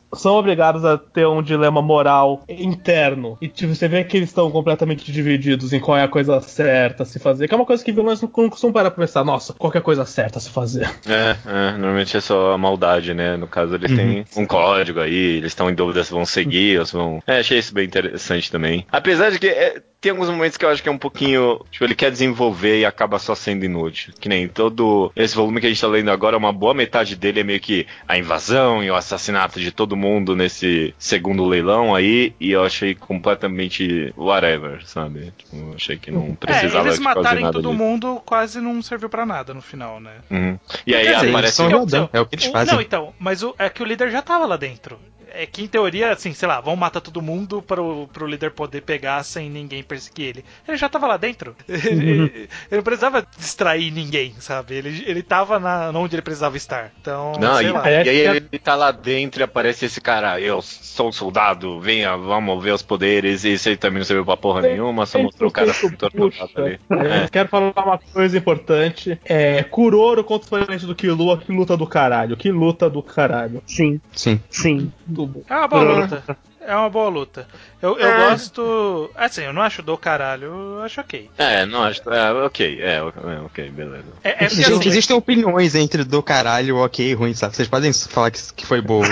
[0.13, 3.37] são obrigados a ter um dilema moral interno.
[3.41, 7.03] E tipo, você vê que eles estão completamente divididos em qual é a coisa certa
[7.03, 7.47] a se fazer.
[7.47, 9.81] Que é uma coisa que vilões não costumam parar pra pensar, nossa, qual é a
[9.81, 10.89] coisa certa a se fazer.
[11.07, 13.37] É, é, normalmente é só a maldade, né?
[13.37, 16.85] No caso, eles têm um código aí, eles estão em dúvida se vão seguir ou
[16.85, 17.21] se vão.
[17.25, 18.85] É, achei isso bem interessante também.
[18.91, 21.63] Apesar de que é, tem alguns momentos que eu acho que é um pouquinho.
[21.69, 24.13] Tipo, ele quer desenvolver e acaba só sendo inútil.
[24.19, 27.41] Que nem todo esse volume que a gente tá lendo agora, uma boa metade dele
[27.41, 30.00] é meio que a invasão e o assassinato de todo mundo
[30.35, 35.31] nesse segundo leilão aí, e eu achei completamente whatever, sabe?
[35.37, 37.83] Tipo, eu achei que não É, precisava eles de fazer matarem nada todo disso.
[37.83, 40.15] mundo quase não serviu pra nada no final, né?
[40.29, 40.59] Uhum.
[40.85, 42.73] E aí dizer, aparece o- é o que eles fazem.
[42.73, 44.99] Não, então, mas o- é que o líder já tava lá dentro.
[45.33, 48.81] É que em teoria, assim, sei lá, vão matar todo mundo pro, pro líder poder
[48.81, 50.45] pegar sem ninguém perseguir ele.
[50.67, 51.55] Ele já tava lá dentro.
[51.67, 54.75] Ele, ele não precisava distrair ninguém, sabe?
[54.75, 56.91] Ele, ele tava na, onde ele precisava estar.
[57.01, 57.89] Então, Não, sei e, lá.
[57.89, 61.11] e É, aí é- ele tá lá dentro e aparece esse cara, eu sou um
[61.11, 65.05] soldado, venha, vamos ver os poderes, e isso aí também não serviu pra porra nenhuma,
[65.05, 66.79] só mostrou o cara 100% torturado ali.
[66.89, 69.19] É, Quero falar uma coisa importante.
[69.25, 72.37] É, Kuroro contra o do Killua, que luta do caralho.
[72.37, 73.61] Que luta do caralho.
[73.65, 74.39] Sim, Sim.
[74.49, 74.91] sim.
[75.25, 75.43] Do.
[75.49, 76.37] É uma boa luta.
[76.63, 77.47] É uma boa luta.
[77.81, 79.09] Eu, eu gosto.
[79.15, 80.45] Assim, eu não acho do caralho,
[80.77, 81.29] eu acho ok.
[81.37, 82.07] É, não acho.
[82.07, 83.01] É, ok, é, é,
[83.43, 84.05] ok, beleza.
[84.23, 87.55] É, é porque, Gente, assim, existem opiniões entre do caralho, ok e ruim, sabe?
[87.55, 89.05] Vocês podem falar que, que foi boa.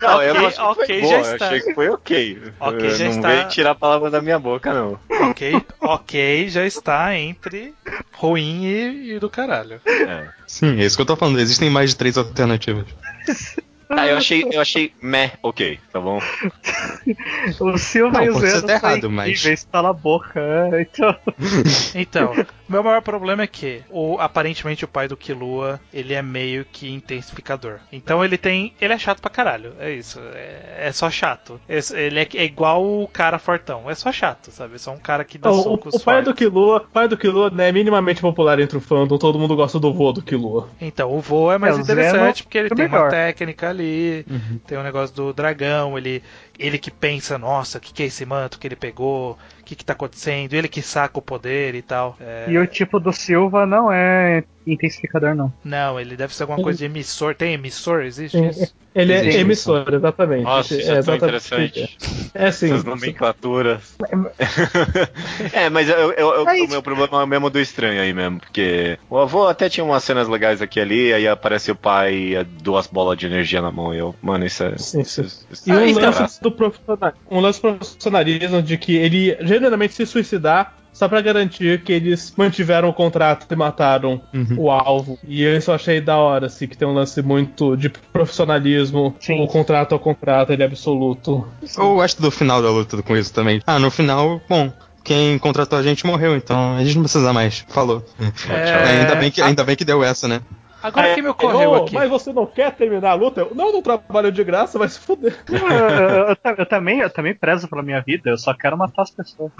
[0.00, 1.44] Não, Ok, eu acho que ok, foi já boa, está.
[1.44, 2.42] eu achei que foi ok.
[2.60, 3.28] Ok, Eu já não está.
[3.28, 4.98] veio tirar a palavra da minha boca, não.
[5.30, 7.74] ok, ok, já está entre
[8.12, 9.80] ruim e, e do caralho.
[9.86, 10.28] É.
[10.46, 11.38] Sim, é isso que eu tô falando.
[11.40, 12.86] Existem mais de três alternativas.
[13.88, 16.20] Ah, eu achei, eu achei meh, ok, tá bom?
[17.60, 20.40] O Silva Não, e o até são errado, mas- incríveis, cala a boca.
[20.40, 21.16] é, Então,
[21.94, 22.32] Então,
[22.68, 26.90] meu maior problema é que o, aparentemente o pai do Killua, ele é meio que
[26.90, 27.78] intensificador.
[27.92, 28.74] Então ele tem.
[28.80, 29.74] Ele é chato pra caralho.
[29.78, 30.18] É isso.
[30.34, 31.60] É, é só chato.
[31.68, 33.90] É- ele é, é igual o cara fortão.
[33.90, 34.76] É só chato, sabe?
[34.76, 36.32] É só um cara que dá O, socos o pai fortes.
[36.32, 39.54] do Killua, o pai do Killua né, é minimamente popular entre o fandom, todo mundo
[39.54, 40.68] gosta do vô do Killua.
[40.80, 43.10] Então, o voo é mais É, interessante Zeno porque ele é tem uma melhor.
[43.10, 44.24] técnica ali,
[44.66, 46.22] tem o negócio do dragão, ele,
[46.58, 49.74] ele que pensa, nossa, o que, que é esse manto que ele pegou, o que,
[49.74, 52.16] que tá acontecendo, ele que saca o poder e tal.
[52.20, 55.52] É, E o tipo do Silva não é intensificador, não.
[55.64, 57.34] Não, ele deve ser alguma coisa de emissor.
[57.34, 58.02] Tem emissor?
[58.02, 58.74] Existe Sim, isso?
[58.94, 60.44] Ele é Existe emissor, exatamente.
[60.44, 61.98] Nossa, isso é, tão exatamente interessante.
[62.34, 62.66] É sim.
[62.66, 63.94] Essas nomenclaturas.
[65.52, 68.40] é, mas eu, eu- eu- o meu problema é o mesmo do estranho aí mesmo,
[68.40, 72.14] porque o avô até tinha umas cenas legais aqui e ali, aí aparece o pai
[72.14, 74.76] e duas bolas de energia na mão, e eu, mano, isso é.
[74.78, 75.46] Sim, isso- sim.
[75.50, 76.10] isso- E um Ah, então.
[76.10, 81.20] lance do profissional, um lance do profissionalismo de que ele generalmente se suicidar só pra
[81.20, 84.22] garantir que eles mantiveram o contrato e mataram
[84.56, 85.18] o alvo.
[85.26, 89.14] E isso eu achei da hora, assim, que tem um lance muito de profissionalismo.
[89.18, 89.42] Sim.
[89.42, 91.46] O contrato é o contrato, ele é absoluto.
[91.76, 93.60] Ou acho que do final da luta com isso também.
[93.66, 94.72] Ah, no final, bom.
[95.02, 97.64] Quem contratou a gente morreu, então a gente não precisa mais.
[97.68, 98.02] Falou.
[98.48, 100.40] É, ainda, bem que, ainda bem que deu essa, né?
[100.84, 101.94] Agora que me É, ocorreu "Ô, aqui.
[101.94, 103.40] Mas você não quer terminar a luta?
[103.40, 105.34] Eu, não, não trabalho de graça, vai se fuder.
[105.48, 108.76] Eu, eu- eu ta- eu também, eu também prezo pela minha vida, eu só quero
[108.76, 109.50] matar as pessoas.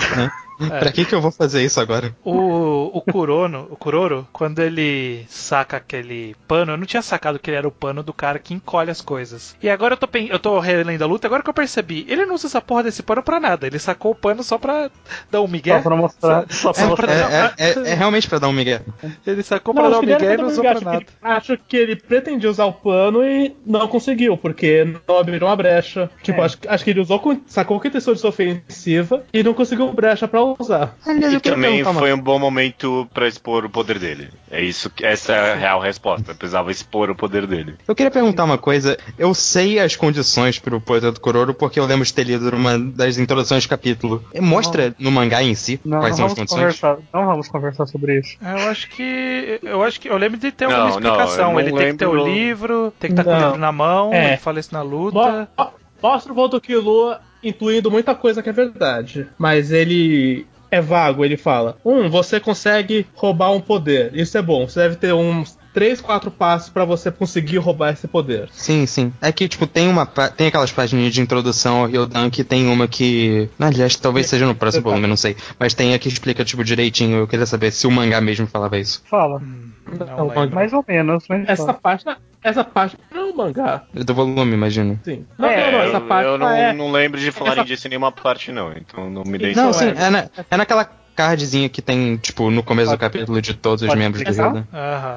[0.79, 2.15] Pra que que eu vou fazer isso agora?
[2.25, 7.51] O, o Kurono, o Kuroro, quando ele saca aquele pano, eu não tinha sacado que
[7.51, 9.57] ele era o pano do cara que encolhe as coisas.
[9.63, 12.35] E agora eu tô, eu tô relendo a luta, agora que eu percebi, ele não
[12.35, 13.67] usa essa porra desse pano pra nada.
[13.67, 14.91] Ele sacou o pano só pra
[15.31, 15.77] dar um migué.
[15.77, 16.45] Só pra mostrar.
[16.51, 17.55] Só pra É, mostrar.
[17.59, 18.83] é- é- é realmente pra dar um migué.
[19.27, 21.05] Ele sacou pra dar um migué e não usou pra nada.
[21.21, 25.57] Que Acho que ele pretendia usar o pano e não conseguiu, porque não abriu uma
[25.57, 26.11] brecha.
[26.23, 26.45] Tipo, É.
[26.45, 30.43] acho, acho que ele usou com, sacou de ser ofensiva e não conseguiu brecha pra
[30.43, 30.97] usar.
[31.07, 34.29] Aliás, E também foi um bom momento pra expor o poder dele.
[34.51, 36.31] É isso que essa é a real resposta.
[36.33, 37.75] Eu precisava expor o poder dele.
[37.87, 38.97] Eu queria perguntar uma coisa.
[39.19, 42.79] Eu sei as condições pro poder do Kororo porque eu lembro de ter lido numa
[42.79, 44.25] das introduções do capítulo.
[44.41, 46.81] Mostra no mangá em si Não, quais não são as vamos condições?
[46.81, 46.99] conversar.
[47.13, 48.37] Não vamos conversar sobre isso.
[48.41, 49.59] Eu acho que.
[49.63, 50.09] Eu acho que.
[50.09, 53.13] Eu lembro de ter Não, alguma não, ele tem que ter o lembro- livro, tem
[53.15, 54.29] que estar com o livro na mão, É.
[54.29, 55.49] ele fala isso na luta.
[55.59, 55.71] Mo-
[56.03, 61.37] Mostra o Volto Killua intuindo muita coisa que é verdade, mas ele é vago, ele
[61.37, 65.43] fala: Um, você consegue roubar um poder, isso é bom, você deve ter um
[65.73, 68.49] três, quatro passos pra você conseguir roubar esse poder.
[68.53, 69.13] Sim, sim.
[69.21, 72.67] É que, tipo, tem uma pa- tem aquelas páginas de introdução ao Ryodan que tem
[72.69, 73.49] uma que.
[73.59, 75.37] Aliás, talvez seja no próximo volume, não sei.
[75.59, 77.17] Mas tem a que explica, tipo, direitinho.
[77.19, 79.03] Eu queria saber se o mangá mesmo falava isso.
[79.11, 79.41] Fala.
[79.87, 80.51] Não Não.
[80.51, 83.83] Mais ou menos, mas Essa página, essa página não é um mangá.
[83.93, 84.99] Do volume, imagino.
[85.05, 85.25] Sim.
[85.39, 86.73] Não, É, não, não, eu, essa página eu não, é.
[86.73, 88.73] não lembro de falarem essa- disso em nenhuma parte, não.
[88.73, 90.05] Então não me dei Não, sim, é.
[90.07, 93.83] é, na- é naquela cardzinha que tem, tipo, no começo do Pode- capítulo de todos
[93.83, 94.35] os membros do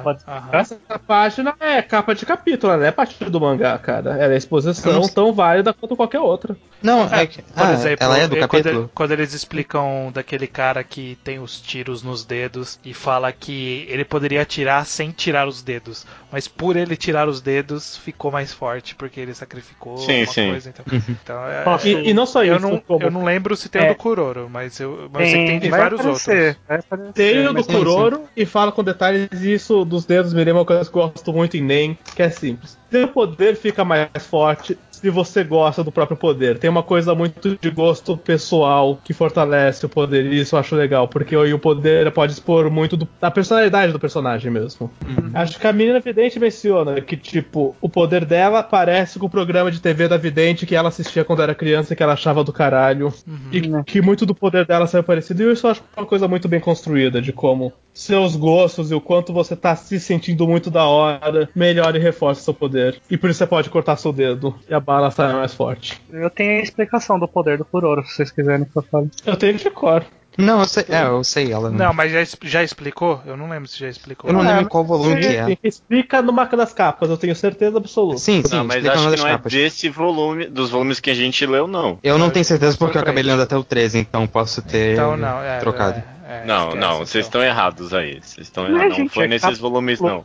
[0.02, 0.50] Pode aham.
[0.52, 4.16] Essa página é capa de capítulo, ela não é parte do mangá, cara.
[4.16, 6.56] Ela é exposição tão válida quanto qualquer outra.
[6.82, 7.42] Não, é que.
[7.42, 8.74] Por ah, exemplo, ela é do capítulo?
[8.74, 13.84] Quando, quando eles explicam daquele cara que tem os tiros nos dedos e fala que
[13.88, 18.52] ele poderia atirar sem tirar os dedos, mas por ele tirar os dedos ficou mais
[18.52, 20.50] forte porque ele sacrificou Sim, sim.
[20.50, 20.70] coisa.
[20.70, 21.02] Então, Uhum.
[21.22, 23.82] então é- E, e não só eu, isso, não, como eu não lembro se tem
[23.82, 23.88] o É.
[23.88, 27.14] do Kuroro, mas eu, mas eu sei que tem de vai vários aparecer, outros.
[27.14, 30.60] tem o do mas- sim, Kuroro e fala com detalhes isso dos dedos me lembra
[30.60, 32.76] uma coisa que eu gosto muito em NEM, que é simples.
[32.90, 36.58] Seu poder fica mais forte se você gosta do próprio poder.
[36.58, 40.74] Tem uma coisa muito de gosto pessoal que fortalece o poder, e isso eu acho
[40.74, 44.90] legal, porque aí o poder pode expor muito do- da personalidade do personagem mesmo.
[45.34, 49.70] Acho que a menina vidente menciona que, tipo, o poder dela parece com o programa
[49.70, 52.52] de TV da vidente que ela assistia quando era criança e que ela achava do
[52.52, 53.12] caralho.
[53.52, 53.84] E Né.
[53.86, 55.42] que muito do poder dela saiu parecido.
[55.44, 59.00] E isso eu acho uma coisa muito bem construída, de como seus gostos e o
[59.00, 63.00] quanto você tá se sentindo muito da hora melhora e reforça seu poder.
[63.10, 66.00] E por isso você pode cortar seu dedo e a bala sai mais forte.
[66.12, 69.10] Eu tenho a explicação do poder do Kuroro, se vocês quiserem que eu fale.
[69.26, 70.04] Eu tenho de cor.
[70.38, 71.68] Não, eu sei, é, eu sei ela.
[71.68, 73.20] Não, mas já, já explicou?
[73.26, 74.30] Eu não lembro se já explicou.
[74.30, 75.58] Eu não É, lembro qual volume que é.
[75.64, 78.18] Explica numa das capas, eu tenho certeza absoluta.
[78.18, 79.52] Sim, sim, Não, mas acho que não é capas.
[79.52, 81.98] desse volume, dos volumes que a gente leu, não.
[82.04, 85.16] Eu não tenho certeza porque eu acabei lendo até o 13, então posso ter Então
[85.16, 85.58] não, é.
[85.58, 86.00] trocado.
[86.28, 86.98] é, é, não, esquece, não, então.
[87.06, 88.20] vocês estão errados aí.
[88.22, 88.90] Vocês estão Não é, errados.
[88.90, 90.22] Não gente, foi é nesses capa- volumes, não.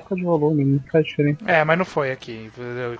[0.00, 1.38] Capa de volume, não faz diferença.
[1.46, 2.50] É, mas não foi aqui.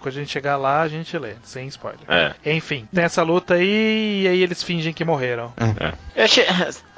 [0.00, 2.00] Quando a gente chegar lá, a gente lê, sem spoiler.
[2.08, 2.34] É.
[2.52, 5.52] Enfim, tem essa luta aí e aí eles fingem que morreram.
[6.14, 6.46] Eu achei-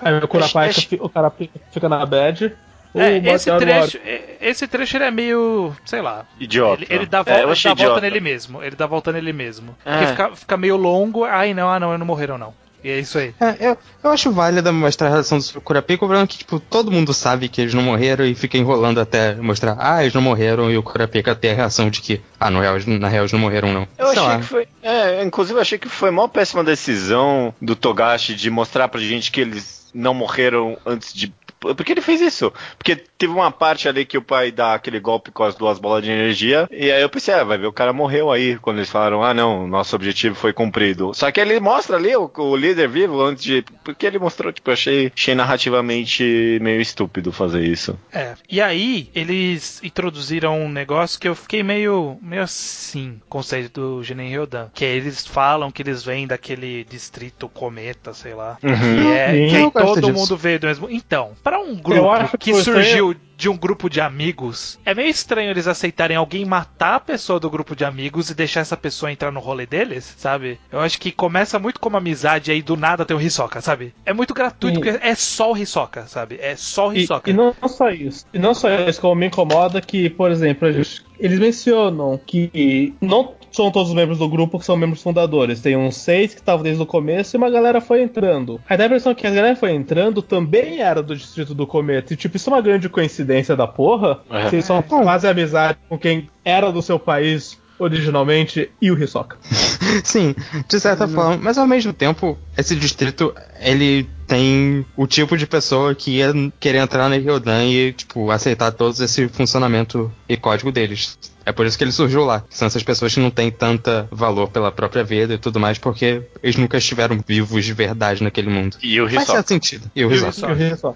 [0.01, 1.32] Aí o Kurapai, Acho- fica- o cara
[1.72, 2.55] fica na bad.
[2.94, 6.24] É, esse trecho, é, esse trecho ele é meio, sei lá.
[6.40, 6.82] Idiota.
[6.84, 8.62] Ele, ele dá, É, volta, eu ele achei dá volta nele mesmo.
[8.62, 9.76] Ele dá volta nele mesmo.
[9.84, 9.90] É.
[9.92, 11.24] Porque fica, fica meio longo.
[11.24, 12.55] Ai, não, ah, não, não morreram, não.
[12.83, 13.35] E é isso aí.
[13.41, 16.61] É, eu, eu acho válida mostrar a relação dos Kurapika, o problema é que, tipo,
[16.61, 20.22] todo mundo sabe que eles não morreram e fica enrolando até mostrar, ah, eles não
[20.22, 23.33] morreram, e o Kurapika tem a reação de que, ah, no real, na real eles
[23.33, 23.89] não morreram, não.
[23.99, 24.39] Eu Sei achei lá.
[24.39, 24.68] que foi.
[24.83, 29.33] É, inclusive eu achei que foi uma péssima decisão do Togashi de mostrar pra gente
[29.33, 31.33] que eles não morreram antes de.
[31.61, 32.53] Por que ele fez isso?
[32.77, 36.05] Porque teve uma parte ali que o pai dá aquele golpe com as duas bolas
[36.05, 36.69] de energia.
[36.71, 38.57] E aí eu pensei, ah, vai ver, o cara morreu aí.
[38.59, 41.13] Quando eles falaram, ah, não, nosso objetivo foi cumprido.
[41.15, 43.65] Só que ele mostra ali o, o líder vivo antes de.
[43.85, 47.99] Porque ele mostrou, tipo, eu achei, achei narrativamente meio estúpido fazer isso.
[48.13, 48.35] É.
[48.49, 53.81] E aí, eles introduziram um negócio que eu fiquei meio, meio assim, com o conceito
[53.81, 54.69] do Genen Ryodan.
[54.75, 58.59] Que é, eles falam que eles vêm daquele distrito cometa, sei lá.
[58.63, 58.71] Uhum.
[58.71, 60.13] Que é que todo disso.
[60.13, 60.89] mundo veio do mesmo.
[60.91, 65.51] Então, pra um grupo que que surgiu de um grupo de amigos, é meio estranho
[65.51, 69.30] eles aceitarem alguém matar a pessoa do grupo de amigos e deixar essa pessoa entrar
[69.30, 70.59] no rolê deles, sabe?
[70.72, 73.94] Eu acho que começa muito como amizade e aí do nada tem o Hisoka, sabe?
[74.05, 74.84] É muito gratuito, Sim.
[74.84, 76.36] porque é só o Hisoka, sabe?
[76.40, 77.30] É só o E, Hisoka.
[77.30, 78.26] e não só isso.
[78.34, 83.71] E não só isso, como me incomoda que, por exemplo, eles mencionam que não são
[83.71, 85.61] todos os membros do grupo que são membros fundadores.
[85.61, 88.61] Tem uns seis que estavam desde o começo e uma galera foi entrando.
[88.69, 92.15] Aí dá a impressão que a galera foi entrando também era do distrito do cometa.
[92.15, 94.21] E tipo, isso é uma grande coincidência da porra.
[94.31, 94.49] É.
[94.49, 99.37] Vocês só fazem amizade com quem era do seu país originalmente e o Hisoka.
[100.05, 100.35] Sim,
[100.69, 105.95] de certa forma, mas ao mesmo tempo, esse distrito, ele tem o tipo de pessoa
[105.95, 111.17] que ia querer entrar na Ryodan e, tipo, aceitar todo esse funcionamento e código deles.
[111.49, 112.44] É por isso que ele surgiu lá.
[112.51, 116.22] São essas pessoas que não têm tanta valor pela própria vida e tudo mais, porque
[116.42, 118.76] eles nunca estiveram vivos de verdade naquele mundo.
[118.82, 119.32] E o Faz Hisoka.
[119.32, 119.90] certo sentido.
[119.96, 120.94] E o Hisoka.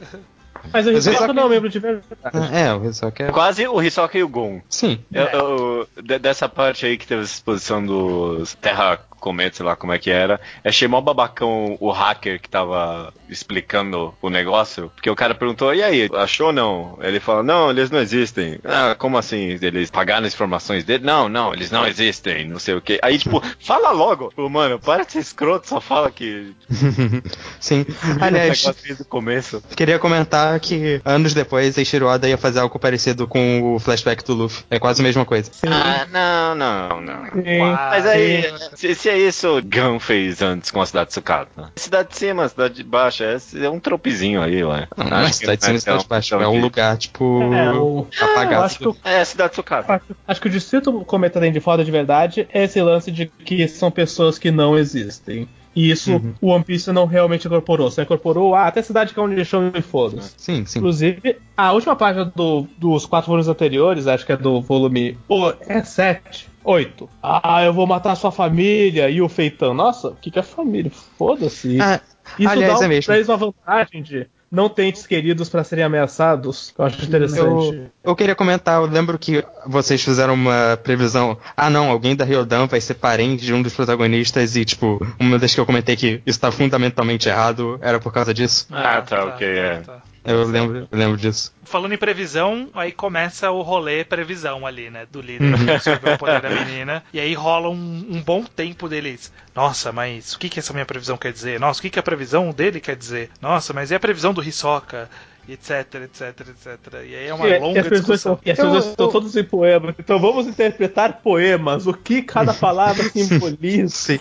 [0.72, 2.07] Mas o Hisoka não é um membro de verdade.
[2.53, 3.32] É, o Hisoka é...
[3.32, 4.61] Quase o Hisoka e o Gon.
[4.68, 4.98] Sim.
[5.11, 9.77] Eu- eu- de- dessa parte aí que teve essa exposição dos Terra Cometa, sei lá
[9.77, 14.91] como é que era, eu achei mó babacão o hacker que tava explicando o negócio,
[14.95, 16.99] porque o cara perguntou, e aí, achou ou não?
[17.01, 18.59] Ele falou, não, eles não existem.
[18.64, 19.59] Ah, como assim?
[19.62, 21.05] Eles pagaram as informações dele?
[21.05, 22.99] Não, não, eles não existem, não sei o que.
[23.01, 24.29] Aí, tipo, fala logo.
[24.31, 26.53] Tipo, mano, para de ser escroto, só fala que
[27.61, 27.87] Sim.
[28.20, 29.62] Aliás, o negócio desde o começo.
[29.77, 34.35] Queria comentar que anos depois, Eiichiro Oda ia fazer algo parecido com o flashback do
[34.35, 34.64] Luffy.
[34.68, 35.51] É quase a mesma coisa.
[35.66, 37.25] Ah, não, não, não.
[37.27, 37.59] Sim.
[37.61, 41.73] Mas aí, se, se é isso Gun fez antes com a cidade de Sucata.
[41.77, 44.89] Cidade de cima, cidade de baixo, é, é um tropezinho aí, ué.
[44.97, 46.35] Não, não é Acho que cidade de cima cidade de baixo.
[46.35, 48.65] É um lugar, tipo, É, o- apagado.
[48.65, 49.93] acho que É, cidade de Sucata.
[49.95, 53.27] Acho, acho que o distrito cometa tem de foda de verdade é esse lance de
[53.27, 55.49] que são pessoas que não existem.
[55.75, 56.35] E isso Uhum.
[56.39, 57.91] o One Piece não realmente incorporou.
[57.91, 60.35] Só incorporou ah, até cidade que é onde de chão e foda-se.
[60.37, 60.79] Sim, sim.
[60.79, 65.17] Inclusive, a última página do- dos quatro volumes anteriores, acho que é do volume.
[65.27, 66.51] Oh, é 7.
[66.65, 67.09] 8.
[67.23, 69.75] Ah, eu vou matar sua família e o feitão.
[69.75, 70.91] Nossa, o que, que é família?
[71.19, 71.81] Foda-se.
[71.81, 72.01] Ah,
[72.39, 73.07] Isso aliás, dá é um, mesmo.
[73.07, 76.75] pra eles uma vantagem de não ter entes queridos pra serem ameaçados.
[76.77, 77.75] Eu acho interessante.
[77.75, 81.39] Eu, eu queria comentar, eu lembro que vocês fizeram uma previsão.
[81.57, 85.39] Ah, não, alguém da Ryodan vai ser parente de um dos protagonistas e, tipo, uma
[85.39, 88.67] das que eu comentei que isso tá fundamentalmente errado era por causa disso.
[88.71, 89.83] Ah, tá, ok, é.
[90.25, 91.53] Eu lembro, eu lembro disso.
[91.64, 95.07] Falando em previsão, aí começa o rolê previsão ali, né?
[95.11, 97.03] Do líder que absorveu o poder da menina.
[97.12, 99.33] E aí rola um, um bom tempo deles.
[99.55, 101.59] Nossa, mas o que, que essa minha previsão quer dizer?
[101.59, 103.31] Nossa, o que, que a previsão dele quer dizer?
[103.41, 105.11] Nossa, mas e a previsão do Hisoka?
[105.49, 105.70] Etc,
[106.05, 106.95] etc, etc.
[107.05, 108.38] E aí é uma E- longa e as pessoas, discussão.
[108.45, 109.95] e as pessoas Eu- estão todas em poemas.
[109.99, 111.86] Então vamos interpretar poemas.
[111.86, 113.88] O que cada palavra simboliza?
[113.95, 114.18] Sim.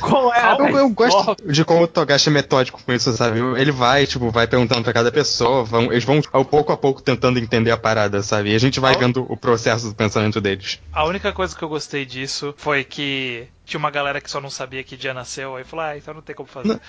[0.00, 3.40] Qual é a Eu, eu gosto de como o Togashi é metódico com isso, sabe?
[3.60, 7.02] Ele vai, tipo, vai perguntando pra cada pessoa, vão, eles vão ao pouco a pouco
[7.02, 8.52] tentando entender a parada, sabe?
[8.52, 10.80] E a gente vai vendo o processo do pensamento deles.
[10.92, 14.50] A única coisa que eu gostei disso foi que tinha uma galera que só não
[14.50, 16.80] sabia que dia nasceu, aí falou, ah, então não tem como fazer.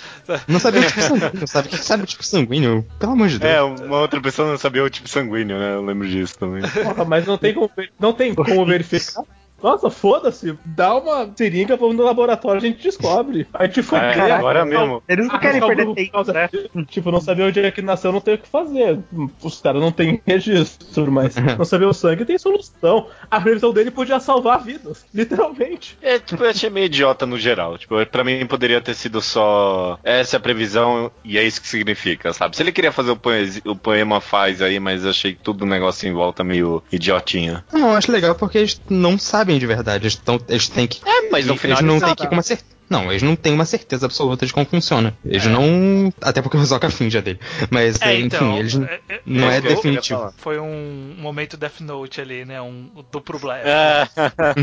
[0.48, 1.68] Não sabia o tipo sanguíneo, sabe?
[1.68, 2.88] O que sabe o tipo sanguíneo?
[3.00, 3.54] Pelo amor de Deus.
[3.54, 5.76] É, uma outra pessoa não sabia o tipo sanguíneo, né?
[5.76, 6.64] Eu lembro disso também.
[6.64, 7.70] Porra, mas não tem como,
[8.00, 9.24] não tem como verificar.
[9.62, 10.58] Nossa, foda-se.
[10.66, 13.48] Dá uma seringa, vamos no laboratório, a gente descobre.
[13.54, 15.04] A gente foi É, caraca, agora mesmo.
[15.08, 16.50] Eles não querem perder tempo, causa né?
[16.88, 19.00] Tipo, não saber onde é que nasceu, não tem o que fazer.
[19.42, 23.08] Os caras não têm registro, mas não saber o sangue tem solução.
[23.30, 25.98] A previsão dele podia salvar vidas, literalmente.
[26.02, 27.78] É, tipo, eu achei meio idiota no geral.
[27.78, 31.68] Tipo, pra mim poderia ter sido só essa é a previsão e é isso que
[31.68, 32.56] significa, sabe?
[32.56, 33.20] Se ele queria fazer o,
[33.66, 37.64] o poema, faz aí, mas eu achei tudo o negócio em volta meio idiotinha.
[37.72, 40.04] Não, eu acho legal porque eles não sabem de verdade.
[40.06, 41.00] Eles, tão, eles têm que.
[41.08, 42.72] É, mas no final eles não eles têm que com uma certeza.
[42.90, 45.18] Não, eles não têm uma certeza absoluta de como funciona.
[45.24, 46.12] Eles não.
[46.22, 47.40] Até porque o Hisoka finge dele.
[47.70, 48.76] Mas, É, enfim, então, eles.
[48.76, 50.34] é- é- não é queria definitivo.
[50.38, 52.62] Foi um momento Death Note ali, né?
[52.62, 53.40] Um duplo.
[53.50, 54.08] É.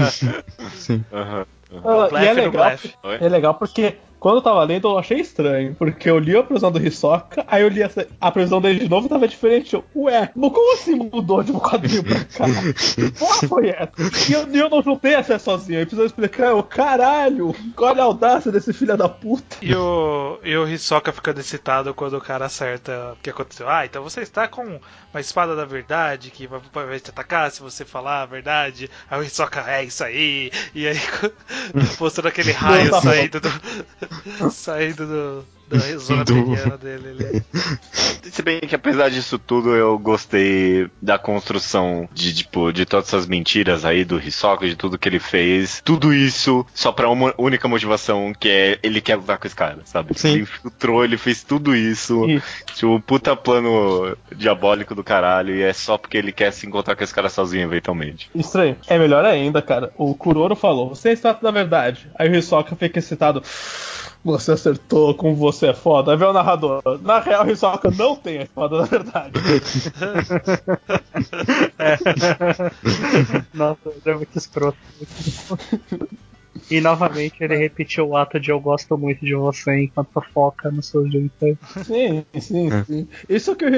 [0.76, 1.02] Sim.
[1.10, 1.46] Aham.
[1.84, 2.72] Ah, blefe e é no legal,
[3.20, 6.70] é legal porque quando eu tava lendo eu achei estranho, porque eu li a previsão
[6.72, 9.74] do Hisoka, aí eu li essa- a previsão dele de novo e tava diferente.
[9.74, 12.44] Eu, Ué, como assim mudou de um quadrinho pra cá?
[12.94, 13.92] Que porra foi essa?
[14.28, 18.50] E eu, eu não juntei essa sozinho, aí precisa explicar, eu, caralho, olha a audácia
[18.52, 19.56] desse filho da puta.
[19.62, 23.68] E o, e o Hisoka ficando excitado quando o cara acerta o que aconteceu.
[23.68, 24.62] Ah, então você está com
[25.12, 28.90] uma espada da verdade que vai, vai te atacar se você falar a verdade.
[29.10, 30.50] Aí o Hisoka, é isso aí.
[30.74, 30.96] E aí,
[32.00, 33.48] mostrando aquele raio tá saindo do.
[34.52, 35.57] saindo do.
[35.68, 37.42] Da zona Do- peniana dele ali.
[38.30, 43.26] Se bem que apesar disso tudo, eu gostei da construção de, tipo, de todas essas
[43.26, 45.80] mentiras aí do Hisoka, de tudo que ele fez.
[45.84, 49.78] Tudo isso só pra uma única motivação, que é ele quer lutar com esse cara,
[49.84, 50.12] sabe?
[50.18, 50.28] Sim.
[50.34, 52.24] Ele infiltrou, ele fez tudo isso.
[52.28, 52.42] E-
[52.74, 56.94] Tipo, um puta plano diabólico do caralho, e é só porque ele quer se encontrar
[56.94, 58.30] com esse cara sozinho, eventualmente.
[58.34, 58.76] Estranho.
[58.86, 59.90] É melhor ainda, cara.
[59.96, 62.08] O Kuroro falou: Você é a estátua da verdade.
[62.16, 63.42] Aí o Hisoka fica excitado.
[64.32, 66.12] Você acertou, como você é foda.
[66.12, 66.82] Aí vem o narrador.
[67.02, 69.32] Na real, o Hisoka não tem a espada da verdade.
[73.54, 74.76] Nossa, é muito escroto.
[76.70, 80.86] E novamente ele repetiu o ato de eu gosto muito de você enquanto foca nos
[80.86, 81.56] seus genitais.
[81.84, 83.08] Sim, sim, sim.
[83.28, 83.70] Isso que o,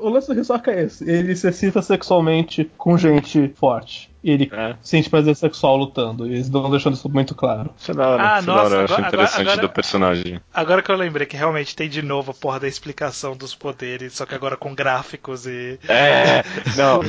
[0.00, 1.08] o lance do Hisoka é esse.
[1.08, 4.10] Ele se excita sexualmente com gente forte.
[4.22, 4.74] E ele É.
[4.82, 6.26] sente prazer sexual lutando.
[6.26, 7.70] E eles estão deixando isso muito claro.
[7.78, 9.60] Isso é da hora, Ah, isso é nossa, da hora, eu acho agora- interessante agora-
[9.60, 10.40] do personagem.
[10.52, 14.14] Agora que eu lembrei que realmente tem de novo a porra da explicação dos poderes,
[14.14, 15.78] só que agora com gráficos e.
[15.88, 16.42] É,
[16.76, 17.00] não,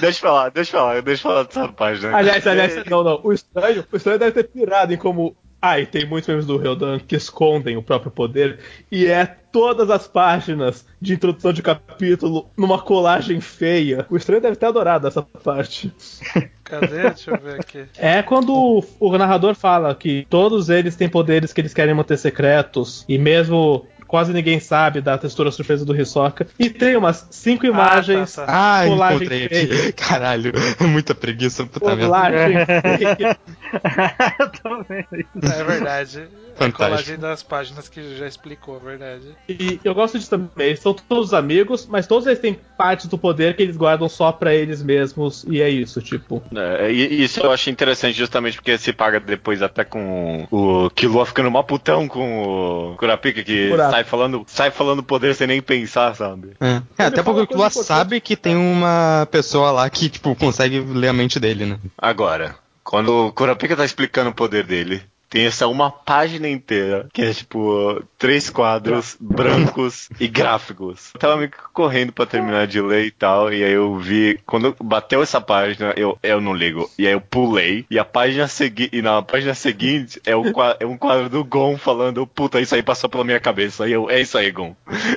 [0.00, 2.16] deixa eu falar, deixa eu falar, deixa eu falar dessa página.
[2.16, 3.20] Aliás, aliás, não, não.
[3.22, 5.36] O estranho, o estranho deve ter pirado em como.
[5.66, 8.58] Ah, e tem muitos memes do Ryodan que escondem o próprio poder.
[8.92, 14.04] E é todas as páginas de introdução de capítulo numa colagem feia.
[14.10, 15.90] O estranho deve ter adorado essa parte.
[16.64, 17.02] Cadê?
[17.02, 17.84] Deixa eu ver aqui.
[17.98, 22.16] É quando o, o narrador fala que todos eles têm poderes que eles querem manter
[22.18, 23.04] secretos.
[23.08, 26.46] E mesmo quase ninguém sabe da textura surpresa do Hisoka.
[26.58, 28.34] E tem umas cinco imagens.
[28.36, 29.92] tá, Ah, Colagem encontrei aqui.
[29.98, 32.04] Caralho, é muita preguiça, puta merda.
[32.04, 33.38] Colagem feia.
[34.38, 35.52] Eu tô vendo isso.
[35.52, 36.28] É verdade.
[36.54, 36.76] A Fantástico.
[36.76, 39.36] colagem das páginas que já explicou, é verdade.
[39.48, 40.68] E eu gosto disso também.
[40.68, 44.32] Eles são todos amigos, mas todos eles têm partes do poder que eles guardam só
[44.32, 45.44] pra eles mesmos.
[45.48, 46.42] E é isso, tipo.
[46.54, 51.26] É, e isso eu acho interessante justamente porque se paga depois até com o Killua
[51.26, 53.90] ficando mó putão com o Kurapika que Kurapika.
[53.90, 56.52] sai falando, sai falando poder sem nem pensar, sabe?
[56.60, 60.34] É, É, até porque o uma Killua sabe que tem uma pessoa lá que, tipo,
[60.34, 61.78] consegue ler a mente dele, né?
[61.98, 67.22] Agora, quando o Kurapika tá explicando o poder dele, tem essa uma página inteira que
[67.22, 71.10] é tipo três quadros brancos e gráficos.
[71.14, 74.38] Eu tava meio que correndo pra terminar de ler e tal, e aí eu vi,
[74.46, 76.90] quando bateu essa página, eu, eu não ligo.
[76.98, 80.44] E aí eu pulei, e a página seguinte, e na página seguinte é, o,
[80.80, 83.88] é um quadro do Gon falando, puta, isso aí passou pela minha cabeça.
[83.88, 84.74] E eu, é isso aí, Gon.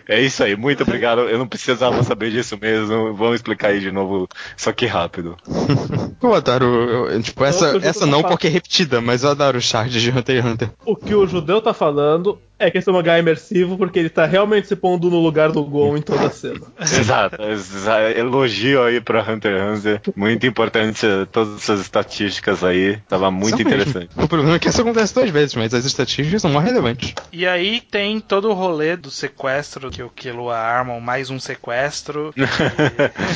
[0.07, 1.21] É isso aí, muito obrigado.
[1.21, 3.13] Eu não precisava saber disso mesmo.
[3.13, 5.37] Vamos explicar aí de novo, só que rápido.
[6.21, 9.96] Eu adoro, eu- tipo, essa, essa não porque é repetida, mas eu adoro o charge
[10.01, 10.71] de Hunter x Hunter.
[10.85, 14.25] O que o judeu tá falando é que esse mangá é imersivo porque ele tá
[14.25, 16.59] realmente se pondo no lugar do Gon em toda a cena.
[16.81, 20.01] Exato, exa- elogio aí pra Hunter x Hunter.
[20.15, 22.97] Muito importante todas essas estatísticas aí.
[23.07, 23.73] Tava muito São mesmo.
[23.73, 24.09] interessante.
[24.15, 27.13] O problema é que isso acontece duas vezes, mas as estatísticas são mais relevantes.
[27.31, 32.33] E aí tem todo o rolê do sequestro que o Killua arma, mais um sequestro.
[32.35, 32.41] E-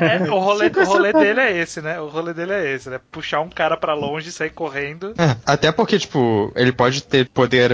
[0.00, 2.00] É, é, o, rolê, o rolê dele é esse, né?
[2.00, 3.00] O rolê dele é esse, né?
[3.10, 5.14] Puxar um cara pra longe e sair correndo.
[5.18, 7.72] É, até porque, tipo, ele pode ter poder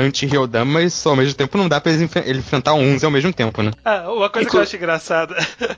[0.52, 3.32] anti-Ryodan, mas ao mesmo tempo não dá pra ele, enf- ele enfrentar 11 ao mesmo
[3.32, 3.70] tempo, né?
[3.84, 5.34] Ah, uma coisa que eu acho engraçada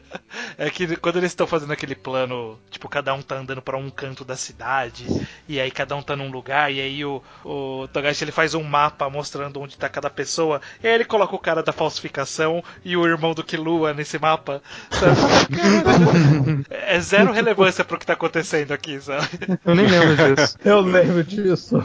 [0.58, 3.88] é que quando eles estão fazendo aquele plano, tipo, cada um tá andando pra um
[3.90, 5.06] canto da cidade,
[5.48, 8.62] e aí cada um tá num lugar, e aí o, o Togashi ele faz um
[8.62, 12.96] mapa mostrando onde tá cada pessoa, e aí ele coloca o cara da falsificação e
[12.96, 14.60] o irmão do Killua nesse mapa,
[14.90, 15.14] sabe?
[16.70, 19.28] É zero relevância pro que tá acontecendo aqui, sabe?
[19.64, 20.56] Eu nem lembro disso.
[20.64, 21.76] Eu lembro disso.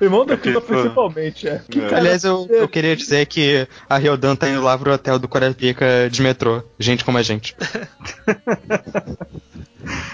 [0.00, 1.62] O irmão do Killua principalmente, é.
[1.70, 5.18] Que cara- Aliás, eu, eu queria dizer que a Ryodan tá indo lá pro hotel
[5.18, 6.62] do Kurapika de metrô.
[6.78, 7.54] Gente como a gente.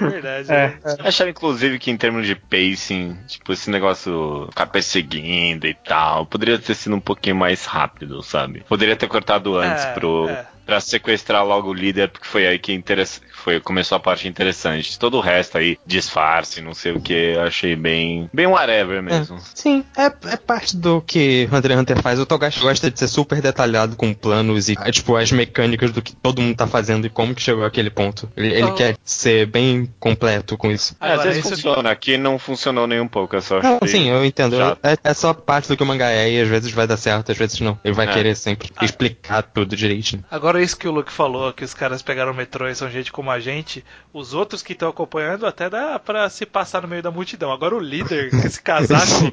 [0.01, 0.51] Verdade.
[0.51, 0.69] É.
[0.69, 0.79] né?
[0.99, 6.27] Eu achava, inclusive, que em termos de pacing, tipo, esse negócio ficar perseguindo e tal,
[6.27, 8.65] poderia ter sido um pouquinho mais rápido, sabe?
[8.69, 10.29] Poderia ter cortado antes É, pro.
[10.29, 10.47] é.
[10.71, 13.21] Pra sequestrar logo o líder, porque foi aí que interessa...
[13.35, 14.97] foi, começou a parte interessante.
[14.97, 18.31] Todo o resto aí, disfarce, não sei o que, eu achei bem.
[18.33, 19.37] bem whatever mesmo.
[19.53, 22.21] Sim, é, é parte do que Hunter x Hunter faz.
[22.21, 26.01] O Togashi gosta de ser super detalhado com planos e, é, tipo, as mecânicas do
[26.01, 28.31] que todo mundo tá fazendo e como que chegou àquele ponto.
[28.37, 28.75] Ele, ele Oh.
[28.75, 30.95] quer ser bem completo com isso.
[31.01, 33.89] É, às vezes isso- funciona, aqui não funcionou nem um pouco, eu só Não, achei
[33.89, 34.55] sim, eu entendo.
[34.85, 37.33] É, é só parte do que o mangá é e às vezes vai dar certo,
[37.33, 37.77] às vezes não.
[37.85, 38.13] Ele vai É.
[38.13, 40.23] querer sempre explicar tudo direitinho.
[40.31, 43.11] Agora, isso que o Luke falou, que os caras pegaram o metrô e são gente
[43.13, 47.03] como a gente, os outros que estão acompanhando até dá pra se passar no meio
[47.03, 47.53] da multidão.
[47.53, 49.33] Agora, o líder, com esse casaco,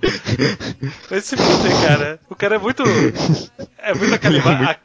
[1.09, 2.19] vai se fuder, cara.
[2.29, 2.83] O cara é muito.
[3.77, 4.77] É muito aquela, ima- a-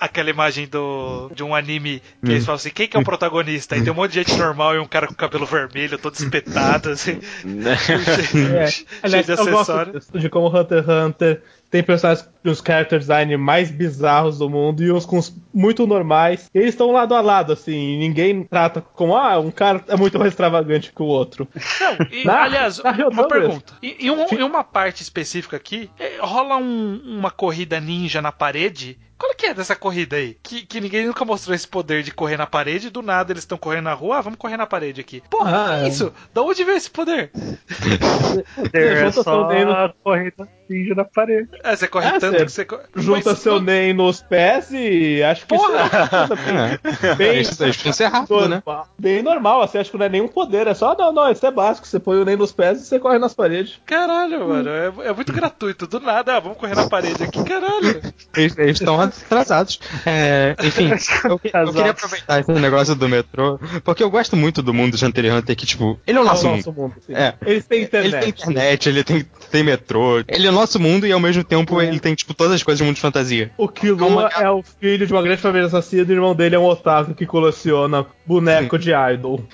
[0.00, 3.74] aquela imagem do, de um anime que eles falam assim: quem que é o protagonista?
[3.74, 6.90] Aí tem um monte de gente normal e um cara com cabelo vermelho, todo espetado,
[6.90, 7.20] assim.
[8.60, 8.66] É.
[8.70, 10.00] cheio Aliás, de eu gosto acessório.
[10.14, 14.82] de como Hunter x Hunter tem personagens com os character design mais bizarros do mundo
[14.82, 16.50] e uns com os muito normais.
[16.54, 19.96] E eles estão lado a lado, assim, e ninguém trata como, ah, um cara é
[19.96, 21.46] muito mais extravagante que o outro.
[21.80, 23.74] Não, e, Na- aliás, na Ryodão uma pergunta.
[23.82, 28.32] Em, em um- em uma parte específica aqui, eh, rola um- uma corrida ninja na
[28.32, 28.98] parede.
[29.18, 30.38] Qual que é dessa corrida aí?
[30.42, 33.58] Que, que ninguém nunca mostrou esse poder de correr na parede, do nada eles estão
[33.58, 35.22] correndo na rua, ah, vamos correr na parede aqui.
[35.28, 35.88] Porra, Ah, que é.
[35.88, 36.10] isso?
[36.32, 37.30] Da onde veio esse poder?
[38.72, 41.48] É Junta só a corrida ninja na parede.
[41.62, 42.82] É, você corre É, tanto você que você corre.
[42.96, 45.84] Junta Mas seu não- NEM nos pés e acho que Porra!
[45.84, 46.78] isso é uma coisa
[47.10, 47.14] É.
[47.14, 48.62] bem, eles precisam ser rápido, né?
[48.98, 51.50] bem normal, assim, acho que não é nenhum poder, é só, não, não, isso é
[51.50, 53.78] básico, você põe o NEM nos pés e você corre nas paredes.
[53.86, 55.86] Caralho, mano, é, é muito gratuito.
[55.86, 58.00] Do nada, ah, vamos correr na parede aqui, caralho.
[58.36, 59.80] Eles eles estão atrasados.
[60.06, 60.90] É, enfim,
[61.24, 61.38] eu, eu
[61.72, 65.34] queria aproveitar esse negócio do metrô, porque eu gosto muito do mundo de Hunter x
[65.34, 66.66] Hunter, que, tipo, ele é o nosso É o mundo.
[66.66, 66.94] nosso mundo.
[67.06, 67.14] sim.
[67.14, 67.34] É.
[67.44, 68.20] Eles têm Ele internet.
[68.20, 70.22] tem internet, ele tem, tem metrô.
[70.28, 72.78] Ele é o nosso mundo e ao mesmo tempo ele tem, tipo, todas as coisas
[72.78, 73.50] do mundo de fantasia.
[73.58, 76.58] O Killua é o filho de uma grande família assassina e o irmão dele é
[76.58, 79.44] um otaku que coleciona boneco de idol.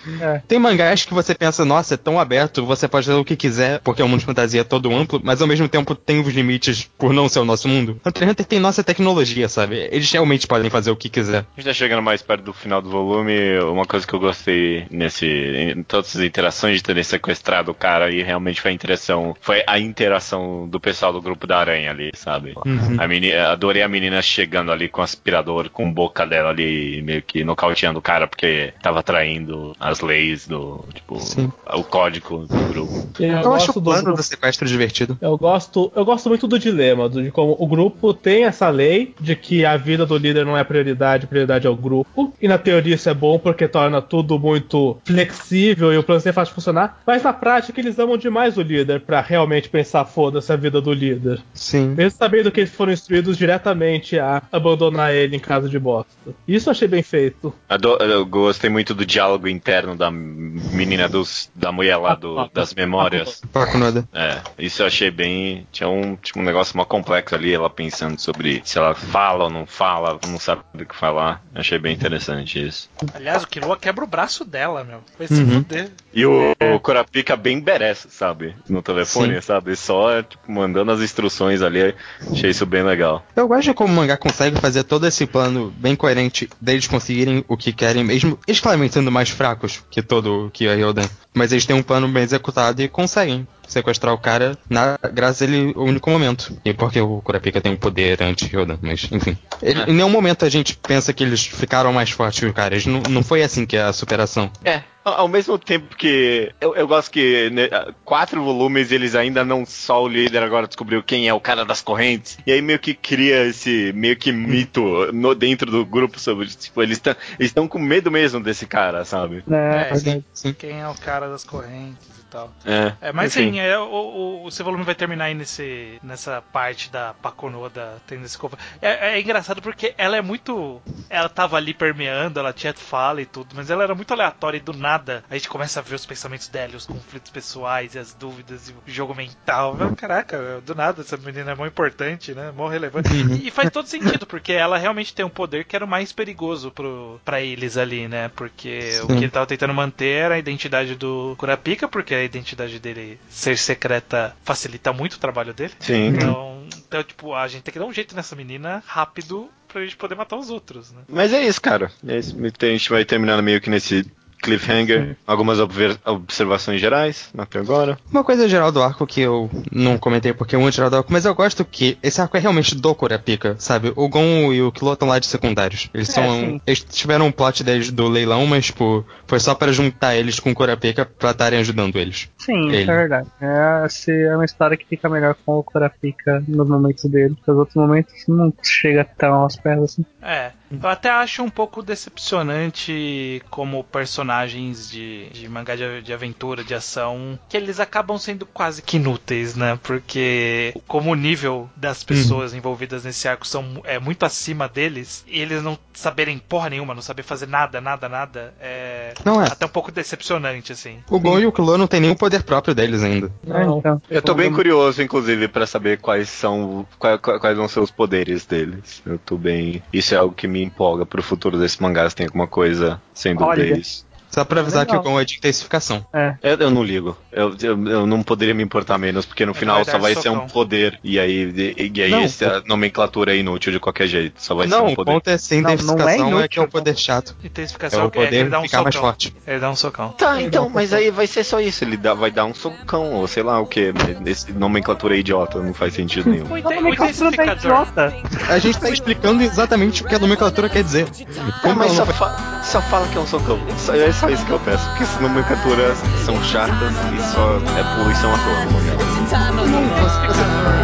[0.47, 3.81] Tem mangás que você pensa, nossa, é tão aberto, você pode fazer o que quiser,
[3.81, 6.89] porque o mundo de fantasia é todo amplo, mas ao mesmo tempo tem os limites
[6.99, 7.99] por não ser o nosso mundo.
[8.05, 9.89] Hunter x Hunter tem nossa tecnologia, sabe?
[9.91, 11.47] Eles realmente podem fazer o que quiser.
[11.57, 13.59] A gente tá chegando mais perto do final do volume.
[13.61, 15.27] Uma coisa que eu gostei nesse.
[15.27, 19.35] em todas as interações de terem sequestrado o cara e realmente foi a interação.
[19.41, 22.55] Foi a interação do pessoal do grupo da aranha ali, sabe?
[22.99, 27.03] A menina, adorei a menina chegando ali com o aspirador, com a boca dela ali,
[27.03, 31.53] meio que nocauteando o cara, porque tava traindo as leis do, tipo, Sim.
[31.75, 33.09] o código do grupo.
[33.19, 35.17] Eu, Eu, acho gosto o do plano grupo- do sequestro divertido.
[35.21, 39.15] Eu gosto, eu gosto muito do dilema, do- de como o grupo tem essa lei
[39.21, 42.35] de que a vida do líder não é prioridade, prioridade é o grupo.
[42.41, 46.35] E na teoria isso é bom porque torna tudo muito flexível e o plano sempre
[46.35, 47.01] faz funcionar.
[47.07, 50.93] Mas na prática eles amam demais o líder pra realmente pensar, foda-se a vida do
[50.93, 51.41] líder.
[51.55, 51.76] Sim.
[51.85, 56.11] Mesmo sabendo que eles foram instruídos diretamente a abandonar ele em caso de bosta.
[56.47, 57.53] Isso eu achei bem feito.
[57.69, 62.75] Ado- Eu gostei muito do diálogo interno da menina dos, da mulher lá do- das
[62.75, 63.41] memórias.
[63.53, 64.07] Paco Noda.
[64.13, 65.67] É, isso eu achei bem.
[65.73, 69.51] Tinha um, tinha um negócio mó complexo ali, ela pensando sobre se ela fala ou
[69.51, 71.43] não fala, não sabe o que falar.
[71.55, 72.89] Achei bem interessante isso.
[73.15, 75.01] Aliás, o Killua quebra o braço dela, meu.
[75.19, 75.63] Vai se Uhum.
[75.63, 75.91] fuder.
[76.15, 78.55] E o, o Kurapika bem berece, sabe?
[78.69, 79.41] No telefone, Sim.
[79.41, 79.77] sabe?
[79.77, 81.95] Só tipo, mandando as instruções ali.
[82.31, 83.25] Achei isso bem legal.
[83.35, 87.45] Eu gosto de como o mangá consegue fazer todo esse plano bem coerente deles conseguirem
[87.49, 91.09] o que querem, mesmo eles claramente sendo mais fracos que todo que a Yodan.
[91.35, 95.45] Mas eles têm um plano bem executado e conseguem sequestrar o cara na, graças a
[95.45, 96.57] ele o único momento.
[96.65, 99.37] E porque o Kurapika tem um poder anti-Yodan, mas enfim.
[99.63, 99.91] Ele- É.
[99.91, 102.75] Em nenhum momento a gente pensa que eles ficaram mais fortes que o cara.
[102.75, 104.51] Eles não, não foi assim que é a superação.
[104.65, 104.83] É.
[105.05, 107.69] Ao mesmo tempo que eu, eu gosto que né,
[108.05, 111.81] quatro volumes eles ainda não só o líder agora descobriu quem é o cara das
[111.81, 114.81] correntes e aí meio que cria esse meio que mito
[115.13, 119.05] no dentro do grupo sobre tipo eles estão eles estão com medo mesmo desse cara
[119.05, 119.91] sabe né?
[119.93, 120.53] É, Sim.
[120.53, 122.53] Quem é o cara das correntes tal.
[122.65, 123.53] é, É, mas enfim.
[123.53, 128.01] sim, é, o, o, o seu volume vai terminar aí nesse, nessa parte da Paconoda
[128.07, 128.63] tendo esse conflito.
[128.83, 130.81] É, é engraçado porque ela é muito.
[131.09, 134.61] Ela tava ali permeando, ela tinha fala e tudo, mas ela era muito aleatória e
[134.61, 138.13] do nada a gente começa a ver os pensamentos dela, os conflitos pessoais e as
[138.13, 139.77] dúvidas e o jogo mental.
[139.97, 142.53] Caraca, do nada essa menina é mó importante, né?
[142.55, 143.09] Mó relevante.
[143.13, 146.13] E, e faz todo sentido, porque ela realmente tem um poder que era o mais
[146.13, 148.29] perigoso pro, pra eles ali, né?
[148.29, 149.19] Porque o Sim.
[149.19, 154.37] que ele tava tentando manter era a identidade do Kurapika, porque identidade dele ser secreta
[154.45, 155.73] facilita muito o trabalho dele.
[155.81, 159.85] sim Então, então, tipo, a gente tem que dar um jeito nessa menina rápido pra
[159.85, 161.03] gente poder matar os outros, né?
[161.09, 162.37] mas é isso cara é isso.
[162.39, 164.05] a gente vai terminando meio que nesse
[164.43, 169.99] cliffhanger algumas obver- observações gerais até agora Uma coisa geral do arco que eu não
[169.99, 172.75] comentei porque é muito geral do arco, mas eu gosto que esse arco é realmente
[172.75, 173.93] do Kurapika, sabe?
[173.97, 175.89] O Gon e o Killua estão lá de secundários.
[175.93, 176.31] Eles É, são.
[176.31, 176.61] sim.
[176.67, 180.51] Eles tiveram um plot desde do leilão, mas, tipo, foi só pra juntar eles com
[180.51, 182.29] o Kurapika pra estarem ajudando eles.
[182.39, 182.83] Sim, Ele.
[182.83, 183.29] isso é verdade.
[183.41, 187.51] É, se é uma história que fica melhor com o Kurapika nos momentos dele, porque
[187.51, 190.05] os outros momentos não chega tão aos pés assim.
[190.23, 193.83] É, eu até acho um pouco decepcionante como
[194.27, 198.97] personagens de, de mangá de, de aventura, de ação, que eles acabam sendo quase que
[198.97, 199.79] inúteis, né?
[199.83, 205.41] Porque como o nível das pessoas envolvidas nesse arco são, é muito acima deles, e
[205.41, 209.47] eles não saberem porra nenhuma, não saber fazer nada, nada, nada, é Não é.
[209.47, 210.99] até um pouco decepcionante, assim.
[211.09, 213.31] O Gon e o Killua não tem nenhum poder próprio deles ainda.
[213.45, 213.77] Não.
[213.77, 214.03] É, então.
[214.11, 218.45] eu tô bem curioso inclusive pra saber quais são quais, quais vão ser os poderes
[218.45, 222.17] deles eu tô bem isso é algo que me empolga pro futuro desse mangá se
[222.17, 223.63] tem alguma coisa sendo Olha.
[223.63, 224.07] deles
[224.37, 225.03] Só pra avisar Legal.
[225.03, 226.05] que o Gon é de intensificação.
[226.13, 226.35] É.
[226.43, 227.17] Eu, eu não ligo.
[227.33, 230.29] Eu, eu, eu não poderia me importar menos, porque no Ele final só vai ser
[230.29, 231.01] um poder.
[231.03, 234.35] E aí, e, e aí Não, essa nomenclatura é inútil de qualquer jeito.
[234.37, 235.13] Só vai não, ser um o poder.
[235.13, 236.71] ponto é ser Não, não é intensificação, é, inútil, que é o não.
[236.71, 237.35] poder chato.
[237.43, 239.09] É Intensificação o é que ele poder dá um ficar mais socão.
[239.11, 239.37] forte.
[239.47, 240.09] Ele dá um socão.
[240.11, 241.83] Tá, então, mas aí vai ser só isso.
[241.83, 243.95] Ele dá, vai dar um socão, ou sei lá o que.
[244.27, 246.45] Esse nomenclatura é idiota, não faz sentido nenhum.
[246.45, 247.57] O, o nomenclatura tá intensificador.
[247.57, 248.15] idiota.
[248.53, 251.07] A gente tá explicando exatamente o que a nomenclatura quer dizer.
[251.39, 253.59] Ah, Como mas só, não fa- só fala que é um socão.
[253.79, 254.85] Só- é só isso que eu peço.
[254.89, 258.97] Porque essas nomenclaturas são chatas e só é poluição à toa no mangá.
[259.29, 260.76] Sometimes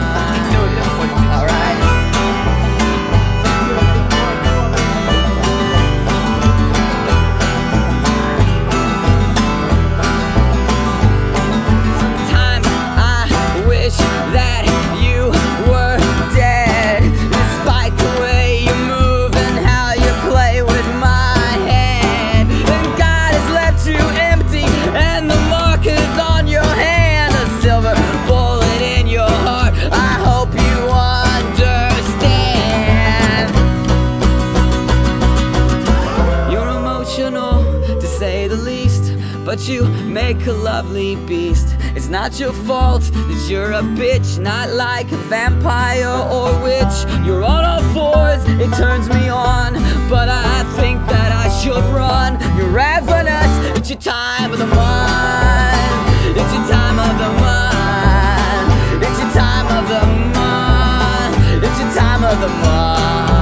[39.52, 41.76] But you make a lovely beast.
[41.94, 46.96] It's not your fault that you're a bitch, not like a vampire or witch.
[47.26, 49.74] You're on all fours, it turns me on.
[50.08, 52.40] But I think that I should run.
[52.56, 56.34] You're ravenous, it's your time of the month.
[56.34, 59.04] It's your time of the month.
[59.04, 61.62] It's your time of the month.
[61.62, 63.41] It's your time of the month.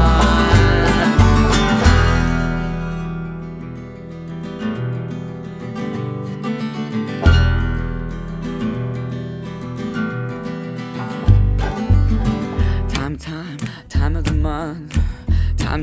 [14.43, 14.88] Time.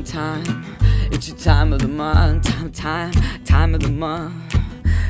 [0.04, 0.64] Time.
[1.12, 2.44] It's your time of the month.
[2.44, 3.12] Time, time,
[3.44, 4.54] time of the month.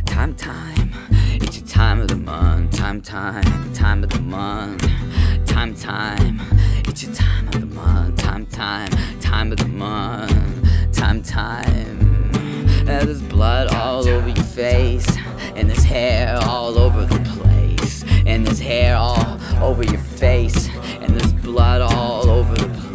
[0.06, 0.92] Time, time.
[1.40, 2.76] It's your time of the month.
[2.76, 4.82] Time, time, time of the month.
[5.46, 6.40] Time, time.
[6.86, 8.18] It's your time of the month.
[8.18, 8.90] Time, time,
[9.20, 10.94] time of the month.
[10.94, 12.00] Time, time.
[12.80, 15.08] And there's blood all over your face,
[15.56, 20.68] and there's hair all over the place, and there's hair all over your face,
[21.00, 22.87] and there's blood all over the place.